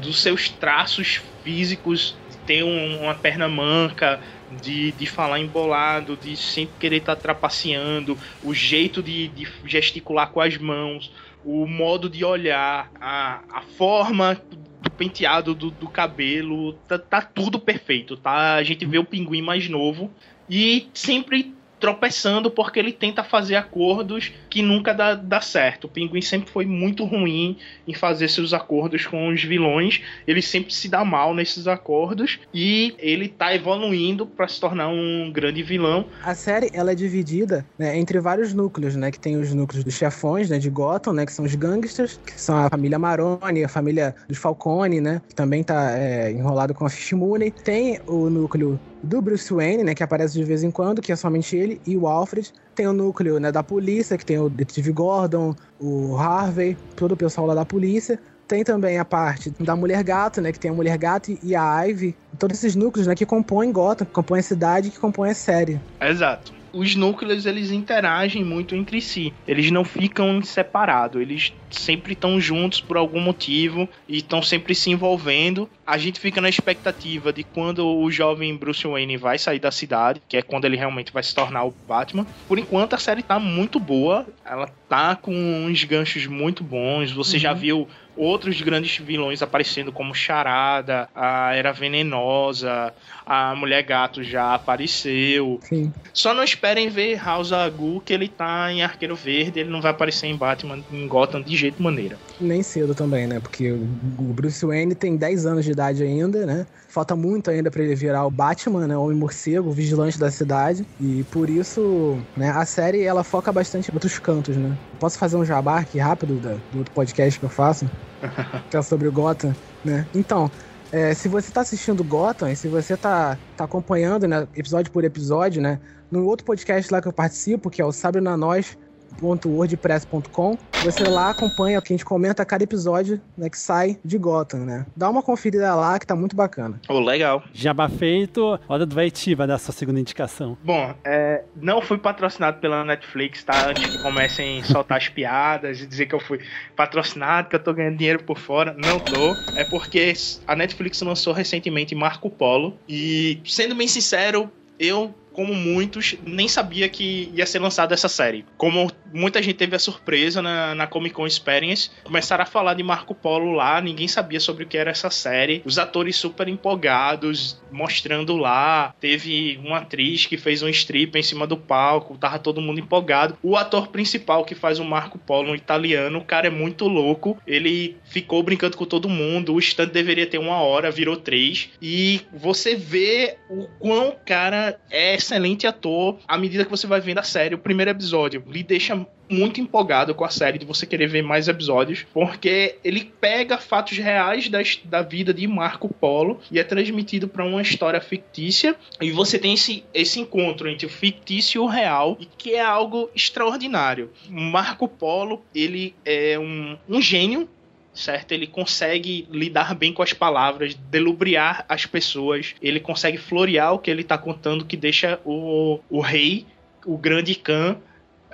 [0.01, 2.17] dos seus traços físicos
[2.49, 4.19] ter um, uma perna manca,
[4.63, 10.31] de, de falar embolado, de sempre querer estar tá trapaceando, o jeito de, de gesticular
[10.31, 11.13] com as mãos,
[11.45, 14.41] o modo de olhar, a, a forma
[14.81, 18.55] do penteado do, do cabelo, tá, tá, tudo perfeito, tá?
[18.55, 20.11] A gente vê o pinguim mais novo
[20.49, 25.85] e sempre tropeçando porque ele tenta fazer acordos que nunca dá, dá certo.
[25.85, 30.03] O Pinguim sempre foi muito ruim em fazer seus acordos com os vilões.
[30.27, 35.31] Ele sempre se dá mal nesses acordos e ele tá evoluindo para se tornar um
[35.33, 36.07] grande vilão.
[36.23, 39.11] A série ela é dividida né, entre vários núcleos, né?
[39.11, 40.59] Que tem os núcleos dos chefões, né?
[40.59, 41.27] De Gotham, né?
[41.27, 45.23] Que são os gangsters, que são a família Maroni, a família dos Falcone, né?
[45.29, 47.51] Que também tá é, enrolado com a Fish Mooney.
[47.51, 51.17] Tem o núcleo do Bruce Wayne, né, que aparece de vez em quando, que é
[51.17, 52.53] somente ele, e o Alfred.
[52.75, 57.17] Tem o núcleo né, da polícia, que tem o detetive Gordon, o Harvey, todo o
[57.17, 58.19] pessoal lá da polícia.
[58.47, 61.83] Tem também a parte da Mulher Gato, né, que tem a Mulher Gato e a
[61.85, 62.17] Ivy.
[62.39, 65.81] Todos esses núcleos, né, que compõem Gotham, que compõem a cidade, que compõem a série.
[66.01, 69.33] Exato os núcleos eles interagem muito entre si.
[69.47, 74.91] Eles não ficam separados, eles sempre estão juntos por algum motivo e estão sempre se
[74.91, 75.69] envolvendo.
[75.87, 80.21] A gente fica na expectativa de quando o jovem Bruce Wayne vai sair da cidade,
[80.29, 82.27] que é quando ele realmente vai se tornar o Batman.
[82.47, 87.11] Por enquanto a série tá muito boa, ela tá com uns ganchos muito bons.
[87.13, 87.43] Você uhum.
[87.43, 92.93] já viu outros grandes vilões aparecendo, como Charada, a Era Venenosa,
[93.25, 95.61] a Mulher Gato já apareceu.
[95.63, 95.93] Sim.
[96.13, 99.93] Só não esperem ver House Agu, que ele tá em Arqueiro Verde, ele não vai
[99.93, 102.19] aparecer em Batman, em Gotham de jeito maneira.
[102.41, 103.41] Nem cedo também, né?
[103.41, 106.67] Porque o Bruce Wayne tem 10 anos de idade ainda, né?
[106.99, 108.97] Falta muito ainda para ele virar o Batman, né?
[108.97, 110.85] O Homem Morcego, o vigilante da cidade.
[111.01, 112.51] E por isso, né?
[112.51, 114.77] A série, ela foca bastante em outros cantos, né?
[114.99, 116.41] Posso fazer um jabá aqui rápido
[116.73, 117.89] do outro podcast que eu faço?
[118.69, 120.09] que é sobre o Gotham, né?
[120.13, 120.51] Então,
[120.91, 125.05] é, se você está assistindo Gotham, e se você está tá acompanhando, né, episódio por
[125.05, 125.79] episódio, né,
[126.11, 128.77] no outro podcast lá que eu participo, que é o Sabe na Nós,
[129.23, 130.59] wordpress.com.
[130.85, 134.87] Você lá acompanha, que a gente comenta cada episódio né, que sai de Gotham, né?
[134.97, 136.81] Dá uma conferida lá que tá muito bacana.
[136.89, 137.43] Oh, legal.
[137.53, 140.57] Jabá feito, hora do Vaiti vai dar sua segunda indicação.
[140.63, 143.71] Bom, é, não fui patrocinado pela Netflix, tá?
[143.71, 146.41] Antes que comecem a soltar as piadas e dizer que eu fui
[146.77, 148.75] patrocinado, que eu tô ganhando dinheiro por fora.
[148.79, 149.35] Não tô.
[149.57, 150.13] É porque
[150.47, 152.77] a Netflix lançou recentemente Marco Polo.
[152.89, 158.45] E, sendo bem sincero, eu como muitos, nem sabia que ia ser lançada essa série.
[158.57, 162.83] Como muita gente teve a surpresa na, na Comic Con Experience, começaram a falar de
[162.83, 165.63] Marco Polo lá, ninguém sabia sobre o que era essa série.
[165.65, 168.93] Os atores super empolgados, mostrando lá.
[168.99, 173.39] Teve uma atriz que fez um strip em cima do palco, tava todo mundo empolgado.
[173.41, 177.41] O ator principal que faz o Marco Polo, um italiano, o cara é muito louco.
[177.47, 179.55] Ele ficou brincando com todo mundo.
[179.55, 181.71] O stand deveria ter uma hora, virou três.
[181.81, 187.19] E você vê o quão cara é excelente ator à medida que você vai vendo
[187.19, 187.55] a série.
[187.55, 191.49] O primeiro episódio lhe deixa muito empolgado com a série, de você querer ver mais
[191.49, 197.29] episódios, porque ele pega fatos reais da, da vida de Marco Polo e é transmitido
[197.29, 198.75] para uma história fictícia.
[199.01, 202.63] E você tem esse, esse encontro entre o fictício e o real, e que é
[202.63, 204.11] algo extraordinário.
[204.31, 207.49] Marco Polo, ele é um, um gênio
[207.93, 208.33] certo?
[208.33, 213.91] Ele consegue lidar bem com as palavras, delubriar as pessoas, ele consegue florear o que
[213.91, 216.47] ele está contando, que deixa o, o rei,
[216.85, 217.77] o grande Khan,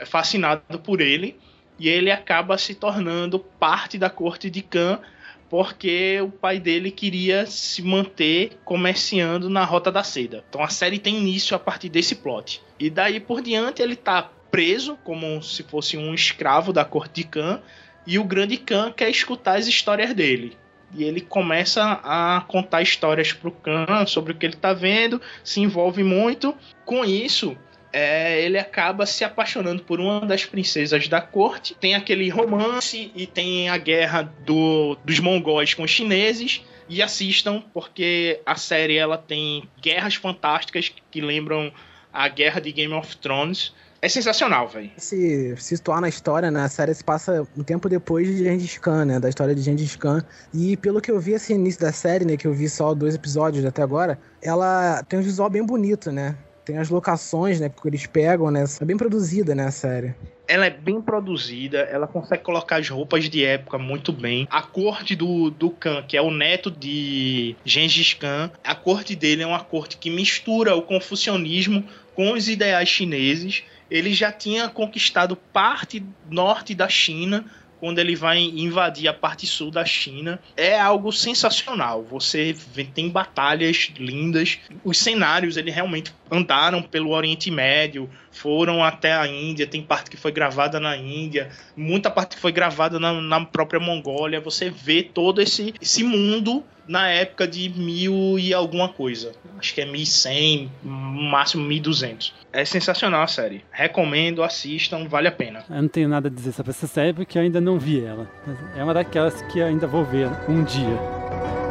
[0.04, 1.36] fascinado por ele,
[1.78, 5.00] e ele acaba se tornando parte da corte de Khan,
[5.48, 10.44] porque o pai dele queria se manter comerciando na Rota da Seda.
[10.48, 12.60] Então a série tem início a partir desse plot.
[12.78, 17.24] E daí por diante ele está preso como se fosse um escravo da corte de
[17.24, 17.60] Khan,
[18.06, 20.56] e o grande Khan quer escutar as histórias dele.
[20.94, 25.60] E ele começa a contar histórias pro Khan sobre o que ele tá vendo, se
[25.60, 26.54] envolve muito.
[26.84, 27.56] Com isso,
[27.92, 31.74] é, ele acaba se apaixonando por uma das princesas da corte.
[31.74, 36.62] Tem aquele romance e tem a guerra do, dos mongóis com os chineses.
[36.88, 41.72] E assistam, porque a série ela tem guerras fantásticas que lembram
[42.12, 43.72] a guerra de Game of Thrones.
[44.04, 44.90] É sensacional, velho.
[44.98, 46.60] Se, se situar na história, né?
[46.60, 49.18] A série se passa um tempo depois de Gengis Khan, né?
[49.18, 50.22] Da história de Gengis Khan.
[50.52, 52.36] E pelo que eu vi, assim, no início da série, né?
[52.36, 56.36] Que eu vi só dois episódios até agora, ela tem um visual bem bonito, né?
[56.66, 57.70] Tem as locações, né?
[57.70, 58.66] Que eles pegam, né?
[58.78, 59.64] É bem produzida, né?
[59.64, 60.14] A série
[60.46, 64.46] ela é bem produzida, ela consegue colocar as roupas de época muito bem.
[64.50, 69.42] A corte do, do Khan, que é o neto de Gengis Khan, a corte dele
[69.42, 71.82] é uma corte que mistura o confucionismo
[72.14, 77.44] com os ideais chineses ele já tinha conquistado parte norte da China
[77.84, 80.40] quando ele vai invadir a parte sul da China.
[80.56, 82.02] É algo sensacional.
[82.04, 82.56] Você
[82.94, 84.58] tem batalhas lindas.
[84.82, 90.16] Os cenários, ele realmente andaram pelo Oriente Médio, foram até a Índia, tem parte que
[90.16, 94.40] foi gravada na Índia, muita parte que foi gravada na, na própria Mongólia.
[94.40, 99.32] Você vê todo esse, esse mundo na época de mil e alguma coisa.
[99.58, 102.34] Acho que é 1100, máximo 1200.
[102.52, 103.64] É sensacional a série.
[103.70, 105.64] Recomendo, assistam, vale a pena.
[105.68, 108.30] Eu não tenho nada a dizer sobre essa série porque eu ainda não vi ela.
[108.76, 111.63] É uma daquelas que ainda vou ver um dia.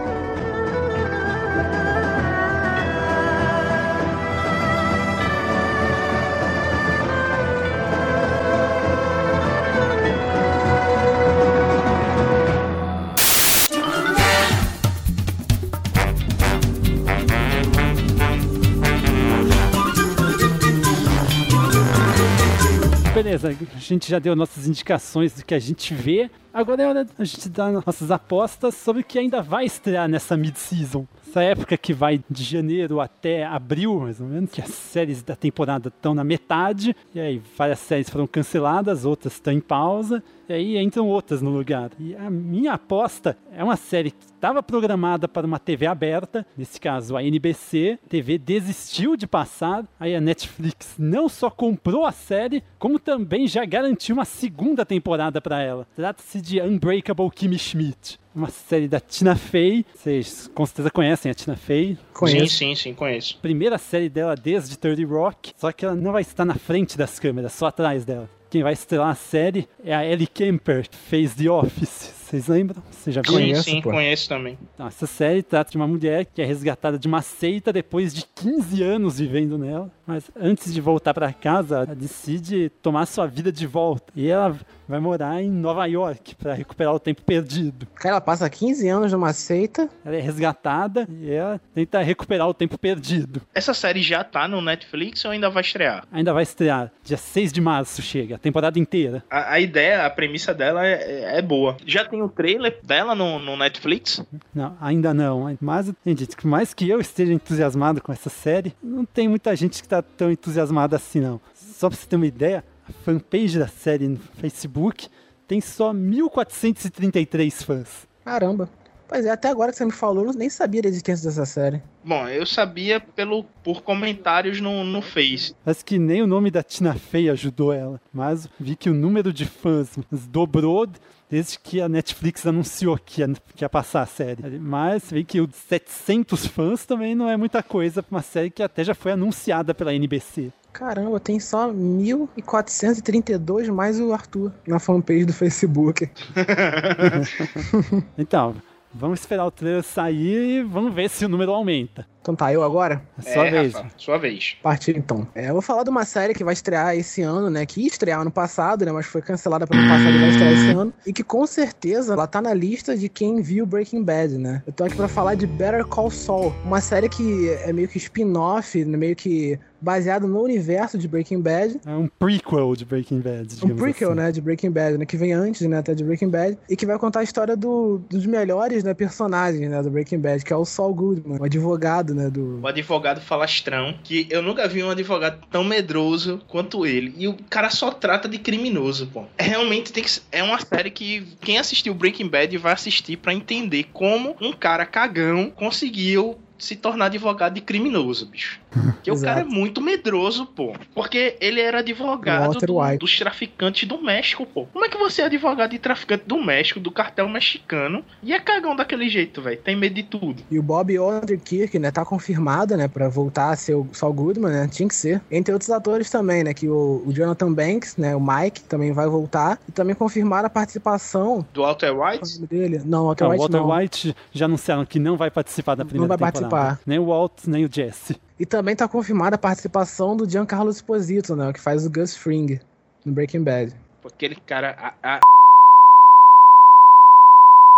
[23.84, 26.30] Gente já deu nossas indicações do que a gente vê.
[26.54, 30.38] Agora é hora a gente dar nossas apostas sobre o que ainda vai estrear nessa
[30.38, 31.06] mid-season.
[31.34, 35.36] Essa época que vai de janeiro até abril, mais ou menos, que as séries da
[35.36, 40.54] temporada estão na metade, e aí várias séries foram canceladas, outras estão em pausa, e
[40.54, 41.90] aí entram outras no lugar.
[42.00, 46.80] E a minha aposta é uma série que estava programada para uma TV aberta, nesse
[46.80, 52.12] caso a NBC, a TV desistiu de passar, aí a Netflix não só comprou a
[52.12, 55.88] série, como também já garantiu uma segunda temporada para ela.
[55.96, 58.22] Trata-se de Unbreakable Kimmy Schmidt.
[58.36, 59.86] Uma série da Tina Fey.
[59.94, 61.98] Vocês com certeza conhecem a Tina Fey.
[62.26, 63.38] Sim, sim, sim, conheço.
[63.42, 65.54] Primeira série dela desde 30 Rock.
[65.56, 68.28] Só que ela não vai estar na frente das câmeras, só atrás dela.
[68.50, 72.23] Quem vai estrelar a série é a Ellie Kemper, que fez The Office.
[72.34, 72.82] Vocês lembram?
[72.90, 73.38] Você já viu?
[73.38, 74.58] Sim, sim, conheço também.
[74.74, 78.26] Então, essa série trata de uma mulher que é resgatada de uma seita depois de
[78.34, 79.92] 15 anos vivendo nela.
[80.06, 84.12] Mas antes de voltar para casa, ela decide tomar sua vida de volta.
[84.16, 84.58] E ela
[84.88, 87.88] vai morar em Nova York para recuperar o tempo perdido.
[87.96, 89.90] Cara, ela passa 15 anos numa seita.
[90.04, 93.42] Ela é resgatada e ela tenta recuperar o tempo perdido.
[93.54, 96.06] Essa série já tá no Netflix ou ainda vai estrear?
[96.12, 96.92] Ainda vai estrear.
[97.04, 99.24] Dia 6 de março chega, a temporada inteira.
[99.30, 101.78] A, a ideia, a premissa dela é, é, boa.
[101.86, 104.24] Já tem o trailer dela no, no Netflix?
[104.54, 105.56] Não, ainda não.
[105.60, 109.82] Mas, gente, por mais que eu esteja entusiasmado com essa série, não tem muita gente
[109.82, 111.40] que tá tão entusiasmada assim, não.
[111.54, 115.08] Só pra você ter uma ideia, a fanpage da série no Facebook
[115.48, 118.08] tem só 1433 fãs.
[118.24, 118.70] Caramba.
[119.08, 121.84] Pois é, até agora que você me falou, eu nem sabia da existência dessa série.
[122.04, 125.54] Bom, eu sabia pelo, por comentários no, no Face.
[125.66, 129.32] Acho que nem o nome da Tina Fey ajudou ela, mas vi que o número
[129.32, 129.92] de fãs
[130.30, 130.88] dobrou
[131.34, 134.60] desde que a Netflix anunciou que ia, que ia passar a série.
[134.60, 138.62] Mas vi que os 700 fãs também não é muita coisa para uma série que
[138.62, 140.54] até já foi anunciada pela NBC.
[140.72, 146.08] Caramba, tem só 1.432 mais o Arthur na fanpage do Facebook.
[148.16, 148.56] então,
[148.94, 152.06] vamos esperar o trailer sair e vamos ver se o número aumenta.
[152.24, 153.02] Então tá, eu agora?
[153.18, 153.74] É sua é, vez.
[153.74, 154.56] Rafa, sua vez.
[154.64, 155.28] Partir então.
[155.36, 157.66] É, eu vou falar de uma série que vai estrear esse ano, né?
[157.66, 158.94] Que ia estrear ano passado, né?
[158.94, 160.94] Mas foi cancelada pelo passado e vai estrear esse ano.
[161.06, 164.64] E que com certeza ela tá na lista de quem viu Breaking Bad, né?
[164.66, 166.56] Eu tô aqui pra falar de Better Call Saul.
[166.64, 168.98] Uma série que é meio que spin-off, né?
[168.98, 171.80] meio que baseado no universo de Breaking Bad.
[171.86, 173.48] É um prequel de Breaking Bad.
[173.64, 174.20] Um prequel, assim.
[174.20, 176.86] né, de Breaking Bad, né, que vem antes, né, até de Breaking Bad, e que
[176.86, 180.56] vai contar a história do, dos melhores, né, personagens, né, do Breaking Bad, que é
[180.56, 182.62] o Saul Goodman, o advogado, né, do...
[182.62, 187.36] O advogado falastrão, que eu nunca vi um advogado tão medroso quanto ele, e o
[187.50, 189.26] cara só trata de criminoso, pô.
[189.38, 193.34] É, realmente tem que é uma série que quem assistiu Breaking Bad vai assistir para
[193.34, 198.60] entender como um cara cagão conseguiu se tornar advogado de criminoso, bicho.
[198.72, 200.74] Porque o cara é muito medroso, pô.
[200.96, 204.66] Porque ele era advogado do, dos traficantes do México, pô.
[204.72, 208.40] Como é que você é advogado de traficante do México, do cartel mexicano, e é
[208.40, 209.58] cagão daquele jeito, velho?
[209.58, 210.44] Tem medo de tudo.
[210.50, 214.52] E o Bob Odenkirk, né, tá confirmado, né, pra voltar a ser o Saul Goodman,
[214.52, 214.68] né?
[214.72, 215.22] Tinha que ser.
[215.30, 219.08] Entre outros atores também, né, que o, o Jonathan Banks, né, o Mike, também vai
[219.08, 219.60] voltar.
[219.68, 221.46] E também confirmaram a participação...
[221.54, 222.40] Do Walter White?
[222.48, 222.82] Dele.
[222.86, 223.78] Não, Walter não, White Walter não.
[223.78, 226.53] White já anunciaram que não vai participar da primeira Não vai temporada.
[226.54, 226.80] Participar.
[226.86, 228.20] Nem o Walt, nem o Jesse.
[228.40, 231.52] E também tá confirmada a participação do Giancarlo Esposito, né?
[231.52, 232.60] Que faz o Gus Fring
[233.06, 233.74] no Breaking Bad.
[234.06, 234.96] Aquele cara.
[235.02, 235.20] A, a...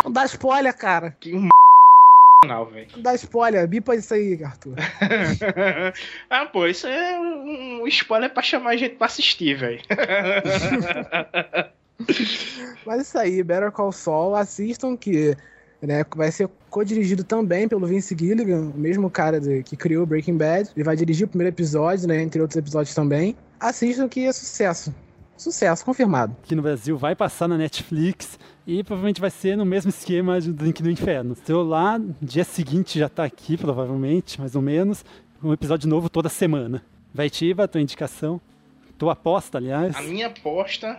[0.03, 1.15] Não dá spoiler, cara.
[1.19, 1.47] Que um
[2.45, 2.87] não, velho.
[2.93, 4.75] Não dá spoiler, bipa isso aí, Arthur.
[6.29, 9.81] ah, pô, isso é um spoiler pra chamar a gente pra assistir, velho.
[12.85, 15.35] Mas isso aí, Better Call Saul, assistam que
[15.85, 20.37] né, vai ser co-dirigido também pelo Vince Gilligan, o mesmo cara de, que criou Breaking
[20.37, 20.69] Bad.
[20.75, 23.35] Ele vai dirigir o primeiro episódio, né, entre outros episódios também.
[23.59, 24.93] Assistam que é sucesso.
[25.37, 26.35] Sucesso, confirmado.
[26.43, 30.51] Aqui no Brasil vai passar na Netflix e provavelmente vai ser no mesmo esquema de
[30.51, 31.35] Drink do Inferno.
[31.43, 35.03] Seu lá, dia seguinte já tá aqui, provavelmente, mais ou menos.
[35.43, 36.81] Um episódio novo toda semana.
[37.13, 38.39] Vai, Tiva, tua indicação.
[38.97, 39.95] Tua aposta, aliás.
[39.95, 40.97] A minha aposta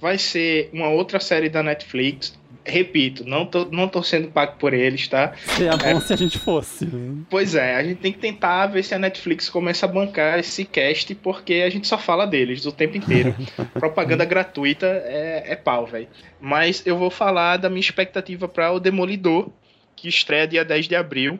[0.00, 2.38] vai ser uma outra série da Netflix.
[2.64, 5.34] Repito, não tô, não tô sendo pago por eles, tá?
[5.36, 6.00] Seria bom é...
[6.00, 6.84] se a gente fosse.
[6.84, 7.22] Né?
[7.30, 10.64] Pois é, a gente tem que tentar ver se a Netflix começa a bancar esse
[10.64, 13.36] cast, porque a gente só fala deles o tempo inteiro.
[13.74, 16.08] Propaganda gratuita é, é pau, velho.
[16.40, 19.48] Mas eu vou falar da minha expectativa para o Demolidor,
[19.94, 21.38] que estreia dia 10 de abril.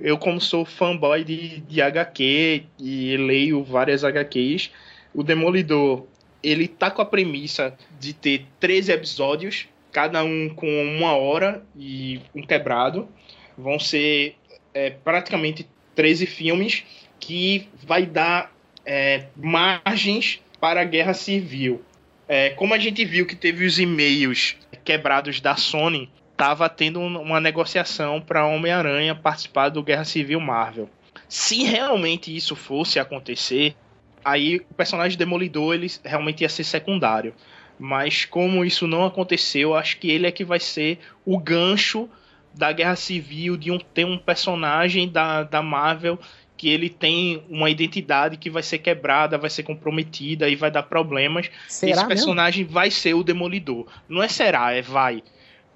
[0.00, 4.70] Eu, como sou fanboy de, de HQ e leio várias HQs,
[5.14, 6.06] o Demolidor
[6.44, 12.20] ele tá com a premissa de ter 13 episódios, cada um com uma hora e
[12.34, 13.08] um quebrado.
[13.56, 14.36] Vão ser
[14.74, 16.84] é, praticamente 13 filmes
[17.18, 18.52] que vai dar
[18.84, 21.82] é, margens para a guerra civil.
[22.28, 27.40] É, como a gente viu que teve os e-mails quebrados da Sony, estava tendo uma
[27.40, 30.90] negociação para Homem-Aranha participar do Guerra Civil Marvel.
[31.28, 33.76] Se realmente isso fosse acontecer,
[34.24, 37.34] aí o personagem Demolidor ele realmente ia ser secundário.
[37.78, 42.08] Mas como isso não aconteceu, acho que ele é que vai ser o gancho
[42.54, 46.18] da Guerra Civil, de um, ter um personagem da, da Marvel
[46.56, 50.84] que ele tem uma identidade que vai ser quebrada, vai ser comprometida e vai dar
[50.84, 51.50] problemas.
[51.68, 52.08] Será Esse mesmo?
[52.08, 53.86] personagem vai ser o Demolidor.
[54.08, 55.22] Não é será, é vai.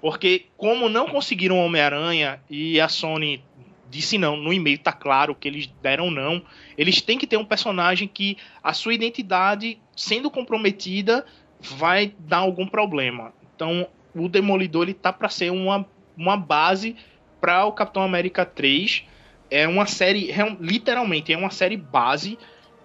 [0.01, 3.43] Porque como não conseguiram Homem-Aranha e a Sony
[3.89, 6.41] disse não, no e-mail tá claro que eles deram não,
[6.77, 11.25] eles têm que ter um personagem que a sua identidade sendo comprometida
[11.59, 13.33] vai dar algum problema.
[13.55, 15.85] Então, o Demolidor ele tá para ser uma,
[16.15, 16.95] uma base
[17.41, 19.03] para o Capitão América 3.
[19.51, 22.37] É uma série, real- literalmente, é uma série base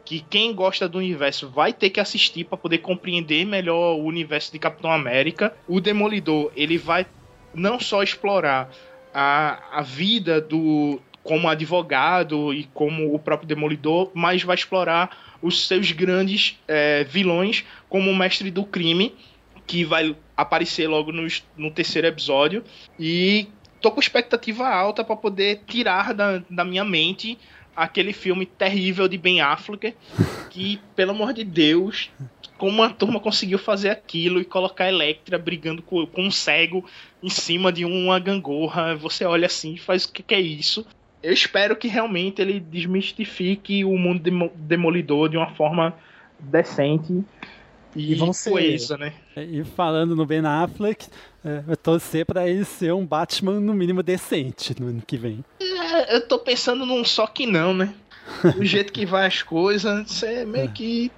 [0.05, 4.53] que quem gosta do universo vai ter que assistir para poder compreender melhor o universo
[4.53, 5.57] de Capitão América.
[5.67, 7.07] O Demolidor, ele vai
[7.55, 8.71] não só explorar
[9.15, 15.67] a, a vida do como advogado e como o próprio Demolidor, mas vai explorar os
[15.67, 19.15] seus grandes eh, vilões, como o Mestre do Crime,
[19.67, 22.63] que vai aparecer logo nos- no terceiro episódio.
[22.99, 23.47] E
[23.81, 27.39] tô com expectativa alta para poder tirar da, da minha mente
[27.75, 29.95] aquele filme terrível de Ben Affleck,
[30.51, 32.11] que, pelo amor de Deus,
[32.59, 36.85] como a turma conseguiu fazer aquilo e colocar a Electra brigando com, com um cego
[37.23, 40.87] em cima de uma gangorra, você olha assim e faz o que, que é isso?
[41.23, 45.95] Eu espero que realmente ele desmistifique o mundo demo- demolidor de uma forma
[46.39, 47.25] decente
[47.97, 49.15] e, E ser- coesa, né?
[49.37, 51.07] E falando no Ben Affleck,
[51.45, 55.45] é, eu torcer pra ele ser um Batman no mínimo decente no ano que vem.
[55.61, 57.95] É, eu tô pensando num só que não, né?
[58.57, 61.11] Do jeito que vai as coisas, você meio que.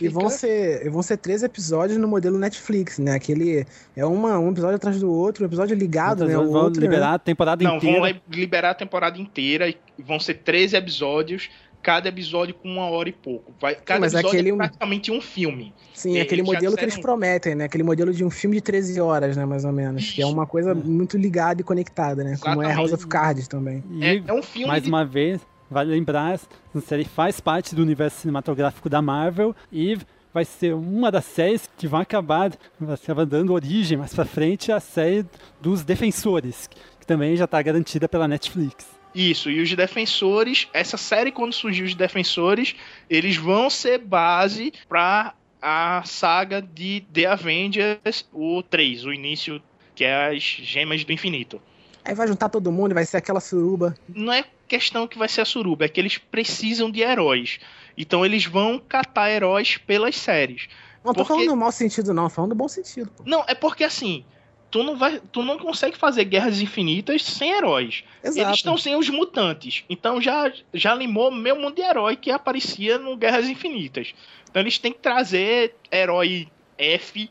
[0.00, 3.12] E vão ser, vão ser três episódios no modelo Netflix, né?
[3.14, 3.66] Aquele
[3.96, 6.36] é uma, um episódio atrás do outro, um episódio ligado, né?
[6.38, 7.14] O vão outro, liberar né?
[7.14, 7.98] a temporada Não, inteira.
[8.00, 11.48] vão li- liberar a temporada inteira e vão ser 13 episódios,
[11.82, 13.52] cada episódio com uma hora e pouco.
[13.60, 15.72] Vai, cada mas episódio aquele- é praticamente um filme.
[15.94, 17.64] Sim, É, aquele modelo que eles disseram- prometem, né?
[17.66, 19.44] Aquele modelo de um filme de 13 horas, né?
[19.44, 20.10] Mais ou menos.
[20.10, 22.36] Que é uma coisa muito ligada e conectada, né?
[22.40, 23.84] Como é House of Cards também.
[23.90, 25.40] E, é um filme mais de- uma vez,
[25.70, 26.38] vale lembrar,
[26.74, 29.98] a série faz parte do universo cinematográfico da Marvel e
[30.32, 34.70] vai ser uma das séries que vai acabar, vai acabar dando origem mais pra frente
[34.70, 35.24] à série
[35.60, 36.68] dos Defensores,
[37.00, 38.86] que também já tá garantida pela Netflix.
[39.14, 42.76] Isso, e os defensores, essa série quando surgiu os defensores,
[43.08, 49.62] eles vão ser base pra a saga de The Avengers, o 3, o início,
[49.94, 51.62] que é as Gemas do Infinito.
[52.06, 53.96] Aí vai juntar todo mundo e vai ser aquela suruba.
[54.08, 57.58] Não é questão que vai ser a suruba, é que eles precisam de heróis.
[57.98, 60.68] Então eles vão catar heróis pelas séries.
[61.04, 63.10] Não tô Porque- falando no mau sentido, não, tô falando no bom sentido.
[63.16, 63.22] Pô.
[63.26, 64.24] Não, é porque assim,
[64.70, 68.04] tu não vai, tu não consegue fazer guerras infinitas sem heróis.
[68.22, 68.46] Exato.
[68.48, 69.84] Eles estão sem os mutantes.
[69.88, 74.14] Então já já limou meu mundo de herói que aparecia no Guerras Infinitas.
[74.50, 76.48] Então eles têm que trazer herói
[76.78, 77.28] F,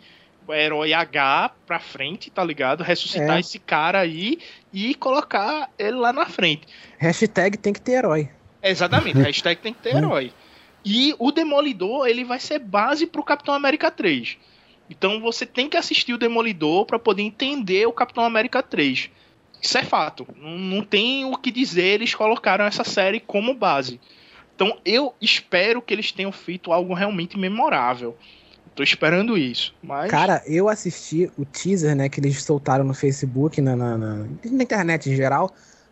[0.49, 2.83] herói H pra frente, tá ligado?
[2.83, 3.39] Ressuscitar É.
[3.39, 4.39] esse cara aí
[4.73, 6.67] e colocar ele lá na frente.
[6.97, 8.29] Hashtag tem que ter herói.
[8.61, 10.31] Exatamente, hashtag tem que ter herói.
[10.83, 14.37] E o Demolidor, ele vai ser base pro Capitão América 3.
[14.89, 19.09] Então você tem que assistir o Demolidor pra poder entender o Capitão América 3.
[19.61, 20.27] Isso é fato.
[20.37, 23.99] Não, não tem o que dizer, eles colocaram essa série como base.
[24.55, 28.15] Então eu espero que eles tenham feito algo realmente memorável.
[28.75, 29.73] Tô esperando isso.
[29.81, 30.11] Mas.
[30.11, 34.17] Cara, eu assisti o teaser, né, que eles soltaram no Facebook, na, na, na-
[34.51, 35.49] na internet em geral,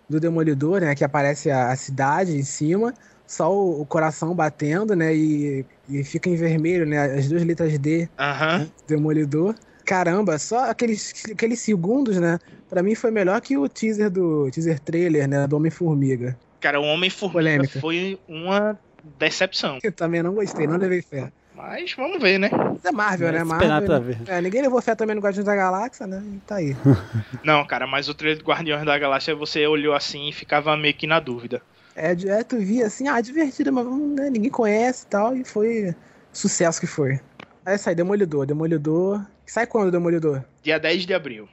[0.10, 2.94] do Demolidor, né, que aparece a, a cidade em cima,
[3.26, 7.80] só o, o coração batendo, né, e, e fica em vermelho, né, as duas letras
[7.80, 8.68] D, Aham.
[8.86, 9.56] Demolidor.
[9.86, 12.38] Caramba, só aqueles, aqueles segundos, né,
[12.70, 16.38] pra mim foi melhor que o teaser do teaser trailer, né, do Homem-Formiga.
[16.60, 18.78] Cara, o Homem-Formiga foi uma
[19.18, 19.80] decepção.
[19.84, 21.32] Eu também não gostei, não levei fé.
[21.66, 22.50] Mas vamos ver, né?
[22.84, 23.42] É Marvel, né?
[23.46, 23.86] Marvel.
[23.86, 24.18] pra ver.
[24.28, 26.22] É, ninguém levou fé também no Guardiões da Galáxia, né?
[26.26, 26.76] E tá aí.
[27.42, 30.94] Não, cara, mas o trailer do Guardiões da Galáxia você olhou assim e ficava meio
[30.94, 31.62] que na dúvida.
[31.96, 35.38] É, de- é, tu via assim, ah, divertido, mas hum, né, ninguém conhece e tal,
[35.38, 35.96] e foi
[36.34, 37.20] sucesso que foi.
[37.66, 39.26] Aí sai, Demolidor, Demolidor.
[39.46, 40.44] Sai quando, Demolidor?
[40.62, 41.48] Dia 10 de abril.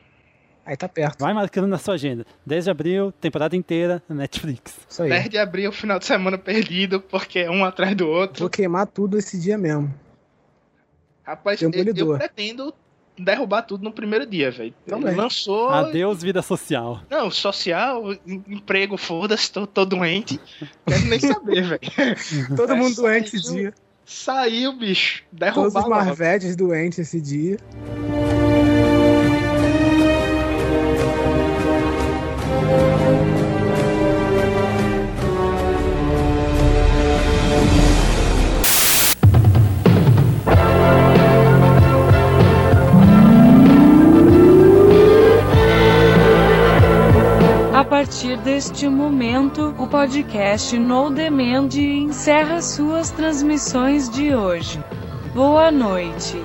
[0.70, 1.18] Aí tá perto.
[1.18, 2.24] Vai marcando na sua agenda.
[2.46, 4.76] 10 de abril, temporada inteira, Netflix.
[4.88, 5.08] Isso aí.
[5.08, 8.38] 10 de abril, final de semana perdido, porque é um atrás do outro.
[8.44, 9.92] Vou queimar tudo esse dia mesmo.
[11.24, 12.72] Rapaz, eu, eu pretendo
[13.18, 14.72] derrubar tudo no primeiro dia, velho.
[14.86, 15.70] Lançou.
[15.70, 17.00] Adeus, vida social.
[17.10, 20.40] Não, social, em- emprego, foda-se, tô, tô doente.
[20.86, 22.56] Quero nem saber, velho.
[22.56, 23.74] Todo É, mundo doente esse saiu- dia.
[24.04, 25.24] Saiu, bicho.
[25.24, 25.90] Todos Derrubar os logo.
[26.04, 27.56] Marvetes doentes esse dia.
[48.10, 54.82] Partir deste momento, o podcast No Demand encerra suas transmissões de hoje.
[55.32, 56.36] Boa noite.